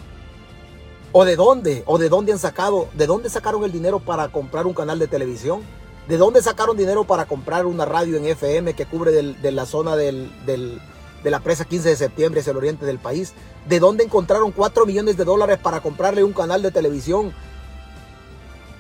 [1.21, 1.83] ¿O de dónde?
[1.87, 2.87] ¿O de dónde han sacado?
[2.95, 5.63] ¿De dónde sacaron el dinero para comprar un canal de televisión?
[6.07, 9.97] ¿De dónde sacaron dinero para comprar una radio en FM que cubre de la zona
[9.97, 10.79] de
[11.25, 13.33] la presa 15 de septiembre hacia el oriente del país?
[13.69, 17.33] ¿De dónde encontraron 4 millones de dólares para comprarle un canal de televisión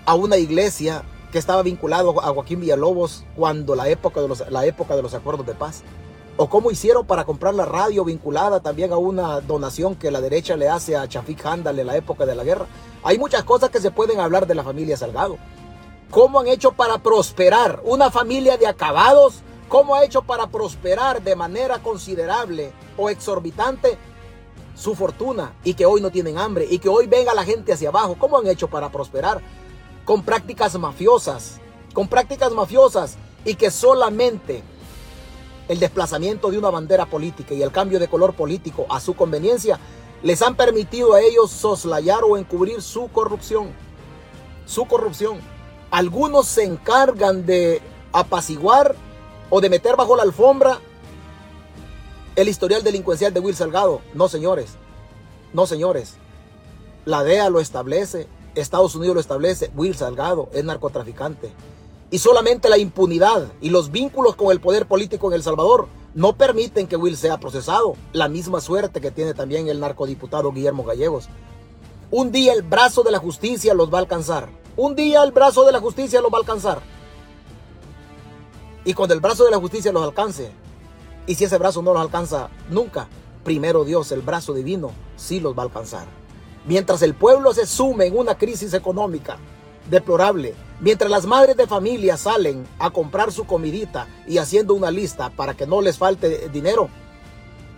[0.07, 4.64] a una iglesia que estaba vinculado a Joaquín Villalobos cuando la época de los, la
[4.64, 5.82] época de los acuerdos de paz?
[6.41, 10.57] ¿O cómo hicieron para comprar la radio vinculada también a una donación que la derecha
[10.57, 12.66] le hace a Chafik Handal en la época de la guerra?
[13.03, 15.36] Hay muchas cosas que se pueden hablar de la familia Salgado.
[16.12, 19.41] ¿Cómo han hecho para prosperar una familia de acabados?
[19.68, 23.99] ¿Cómo ha hecho para prosperar de manera considerable o exorbitante
[24.76, 27.89] su fortuna y que hoy no tienen hambre y que hoy venga la gente hacia
[27.89, 28.14] abajo?
[28.16, 29.41] ¿Cómo han hecho para prosperar?
[30.05, 31.59] Con prácticas mafiosas,
[31.93, 34.62] con prácticas mafiosas y que solamente
[35.69, 39.79] el desplazamiento de una bandera política y el cambio de color político a su conveniencia
[40.23, 43.71] les han permitido a ellos soslayar o encubrir su corrupción.
[44.66, 45.39] Su corrupción.
[45.91, 47.81] Algunos se encargan de
[48.12, 48.95] apaciguar
[49.51, 50.81] o de meter bajo la alfombra
[52.37, 54.01] el historial delincuencial de Will Salgado.
[54.14, 54.77] No, señores.
[55.53, 56.14] No, señores.
[57.05, 59.71] La DEA lo establece, Estados Unidos lo establece.
[59.75, 61.53] Will Salgado es narcotraficante.
[62.11, 66.33] Y solamente la impunidad y los vínculos con el poder político en El Salvador no
[66.37, 67.97] permiten que Will sea procesado.
[68.13, 71.29] La misma suerte que tiene también el narcodiputado Guillermo Gallegos.
[72.11, 74.49] Un día el brazo de la justicia los va a alcanzar.
[74.77, 76.81] Un día el brazo de la justicia los va a alcanzar.
[78.87, 80.51] Y cuando el brazo de la justicia los alcance,
[81.27, 83.07] y si ese brazo no los alcanza nunca,
[83.45, 86.07] primero Dios, el brazo divino, sí los va a alcanzar.
[86.67, 89.37] Mientras el pueblo se sume en una crisis económica
[89.89, 95.30] deplorable, mientras las madres de familia salen a comprar su comidita y haciendo una lista
[95.30, 96.89] para que no les falte dinero,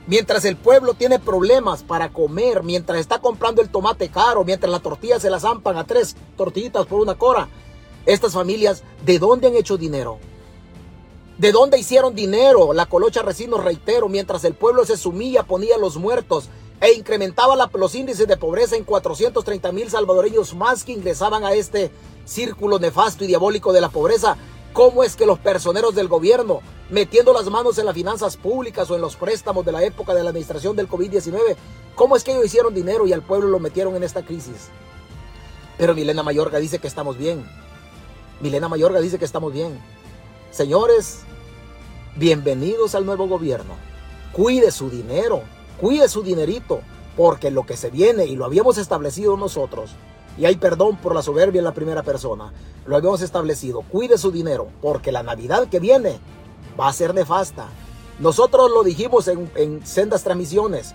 [0.06, 4.80] Mientras el pueblo tiene problemas para comer, mientras está comprando el tomate caro, mientras la
[4.80, 7.48] tortilla se la zampan a tres tortillitas por una cora,
[8.06, 10.18] estas familias, ¿de dónde han hecho dinero?
[11.38, 12.72] ¿De dónde hicieron dinero?
[12.72, 16.48] La colocha Resino, reitero, mientras el pueblo se sumía, ponía los muertos
[16.80, 21.90] e incrementaba los índices de pobreza en 430 mil salvadoreños más que ingresaban a este
[22.24, 24.36] círculo nefasto y diabólico de la pobreza.
[24.72, 26.60] ¿Cómo es que los personeros del gobierno
[26.90, 30.22] metiendo las manos en las finanzas públicas o en los préstamos de la época de
[30.22, 31.56] la administración del COVID-19.
[31.94, 34.68] ¿Cómo es que ellos hicieron dinero y al pueblo lo metieron en esta crisis?
[35.78, 37.44] Pero Milena Mayorga dice que estamos bien.
[38.40, 39.80] Milena Mayorga dice que estamos bien.
[40.50, 41.20] Señores,
[42.16, 43.74] bienvenidos al nuevo gobierno.
[44.32, 45.42] Cuide su dinero,
[45.80, 46.80] cuide su dinerito,
[47.16, 49.90] porque lo que se viene, y lo habíamos establecido nosotros,
[50.38, 52.52] y hay perdón por la soberbia en la primera persona,
[52.86, 56.18] lo habíamos establecido, cuide su dinero, porque la Navidad que viene
[56.78, 57.68] va a ser nefasta.
[58.18, 60.94] Nosotros lo dijimos en, en sendas transmisiones,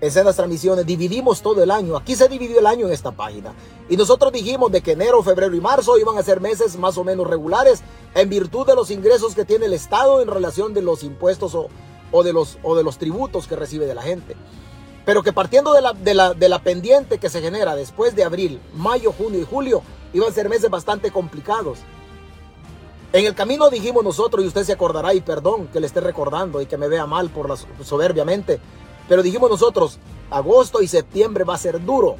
[0.00, 1.96] en sendas transmisiones, dividimos todo el año.
[1.96, 3.52] Aquí se dividió el año en esta página.
[3.88, 7.04] Y nosotros dijimos de que enero, febrero y marzo iban a ser meses más o
[7.04, 7.82] menos regulares
[8.14, 11.68] en virtud de los ingresos que tiene el Estado en relación de los impuestos o,
[12.22, 14.36] de, los, o de los tributos que recibe de la gente.
[15.04, 18.24] Pero que partiendo de la, de, la, de la pendiente que se genera después de
[18.24, 19.82] abril, mayo, junio y julio,
[20.12, 21.78] iban a ser meses bastante complicados.
[23.12, 26.60] En el camino dijimos nosotros, y usted se acordará, y perdón que le esté recordando
[26.60, 28.60] y que me vea mal por la soberbiamente,
[29.08, 29.98] pero dijimos nosotros,
[30.30, 32.16] agosto y septiembre va a ser duro.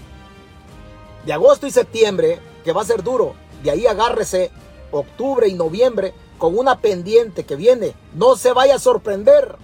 [1.26, 4.50] De agosto y septiembre, que va a ser duro, de ahí agárrese
[4.90, 7.94] octubre y noviembre con una pendiente que viene.
[8.14, 9.56] No se vaya a sorprender,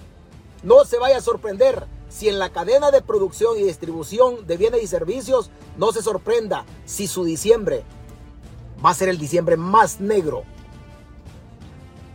[0.64, 4.82] no se vaya a sorprender si en la cadena de producción y distribución de bienes
[4.82, 7.84] y servicios no se sorprenda si su diciembre
[8.84, 10.44] va a ser el diciembre más negro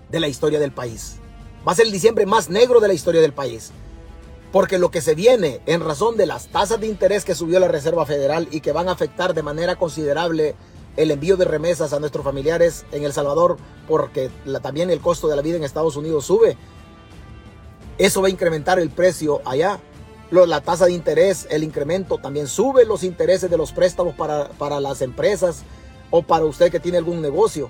[0.10, 1.18] de la historia del país.
[1.68, 3.72] Va a ser el diciembre más negro de la historia del país.
[4.52, 7.68] Porque lo que se viene en razón de las tasas de interés que subió la
[7.68, 10.56] Reserva Federal y que van a afectar de manera considerable
[10.98, 14.32] el envío de remesas a nuestros familiares en El Salvador, porque
[14.64, 16.58] también el costo de la vida en Estados Unidos sube,
[18.00, 19.80] eso va a incrementar el precio allá.
[20.32, 24.80] La tasa de interés, el incremento, también sube los intereses de los préstamos para, para
[24.80, 25.64] las empresas
[26.12, 27.68] o para usted que tiene algún negocio.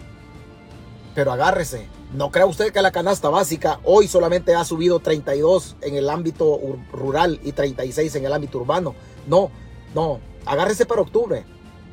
[1.15, 5.95] Pero agárrese, no crea usted que la canasta básica hoy solamente ha subido 32 en
[5.95, 6.59] el ámbito
[6.91, 8.93] rural y 36 en el ámbito urbano.
[9.25, 9.49] No,
[9.95, 11.45] no, agárrese para octubre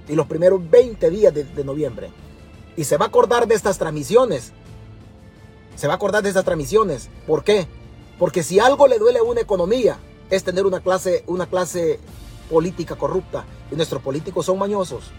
[0.09, 2.11] y los primeros 20 días de, de noviembre.
[2.77, 4.53] Y se va a acordar de estas transmisiones.
[5.77, 7.09] Se va a acordar de estas transmisiones.
[7.27, 7.67] ¿Por qué?
[8.19, 9.99] Porque si algo le duele a una economía
[10.31, 12.01] es tener una clase, una clase
[12.51, 13.45] política corrupta.
[13.71, 15.11] Y nuestros políticos son mañosos.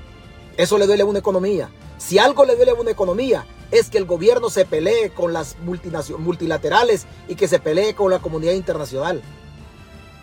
[0.56, 1.70] Eso le duele a una economía.
[1.98, 5.58] Si algo le duele a una economía es que el gobierno se pelee con las
[5.60, 9.22] multilaterales y que se pelee con la comunidad internacional.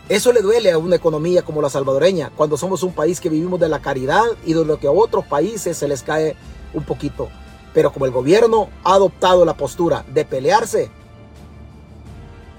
[0.08, 3.58] Eso le duele a una economía como la salvadoreña, cuando somos un país que vivimos
[3.58, 6.36] de la caridad y de lo que a otros países se les cae
[6.74, 7.28] un poquito.
[7.72, 10.90] Pero como el gobierno ha adoptado la postura de pelearse,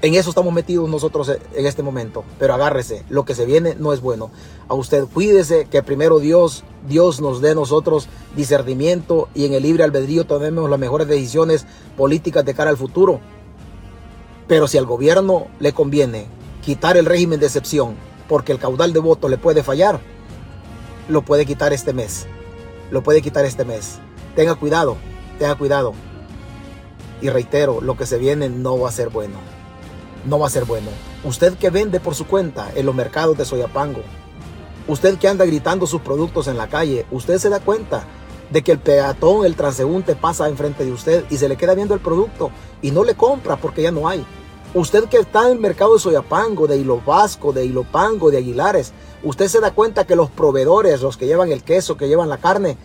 [0.06, 2.24] en eso estamos metidos nosotros en este momento.
[2.38, 4.30] Pero agárrese, lo que se viene no es bueno.
[4.68, 9.84] A usted cuídese, que primero Dios, Dios nos dé nosotros discernimiento y en el libre
[9.84, 11.66] albedrío tomemos las mejores decisiones
[11.98, 13.20] políticas de cara al futuro.
[14.48, 16.28] Pero si al gobierno le conviene
[16.64, 17.96] quitar el régimen de excepción
[18.30, 20.00] porque el caudal de votos le puede fallar,
[21.10, 22.28] lo puede quitar este mes.
[22.92, 23.98] Lo puede quitar este mes.
[24.36, 24.98] Tenga cuidado,
[25.40, 25.94] tenga cuidado.
[27.24, 29.55] Y reitero, lo que se viene no va a ser bueno
[30.26, 30.90] no va a ser bueno.
[31.24, 34.02] Usted que vende por su cuenta en los mercados de Soyapango,
[34.88, 38.06] usted que anda gritando sus productos en la calle, usted se da cuenta
[38.50, 41.94] de que el peatón, el transeúnte pasa enfrente de usted y se le queda viendo
[41.94, 42.52] el producto
[42.82, 44.26] y no le compra porque ya no hay.
[44.74, 48.92] Usted que está en el mercado de Soyapango, de Hilo Vasco, de Hilopango, de Aguilares,
[49.24, 52.40] usted se da cuenta que los proveedores, los que llevan el queso, que llevan la
[52.40, 52.78] carne,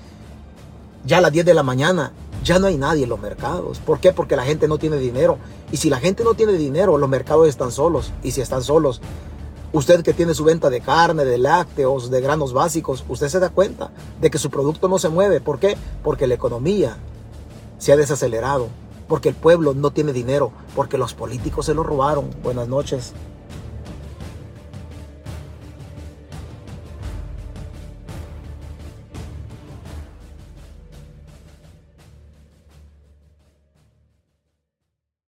[1.05, 2.13] ya a las 10 de la mañana
[2.45, 3.79] ya no hay nadie en los mercados.
[3.79, 4.13] ¿Por qué?
[4.13, 5.39] Porque la gente no tiene dinero.
[5.73, 8.13] Y si la gente no tiene dinero, los mercados están solos.
[8.23, 9.01] Y si están solos,
[9.73, 13.51] usted que tiene su venta de carne, de lácteos, de granos básicos, usted se da
[13.51, 15.41] cuenta de que su producto no se mueve.
[15.41, 15.77] ¿Por qué?
[16.03, 16.97] Porque la economía
[17.79, 18.69] se ha desacelerado.
[19.09, 20.53] Porque el pueblo no tiene dinero.
[20.77, 22.31] Porque los políticos se lo robaron.
[22.43, 23.13] Buenas noches.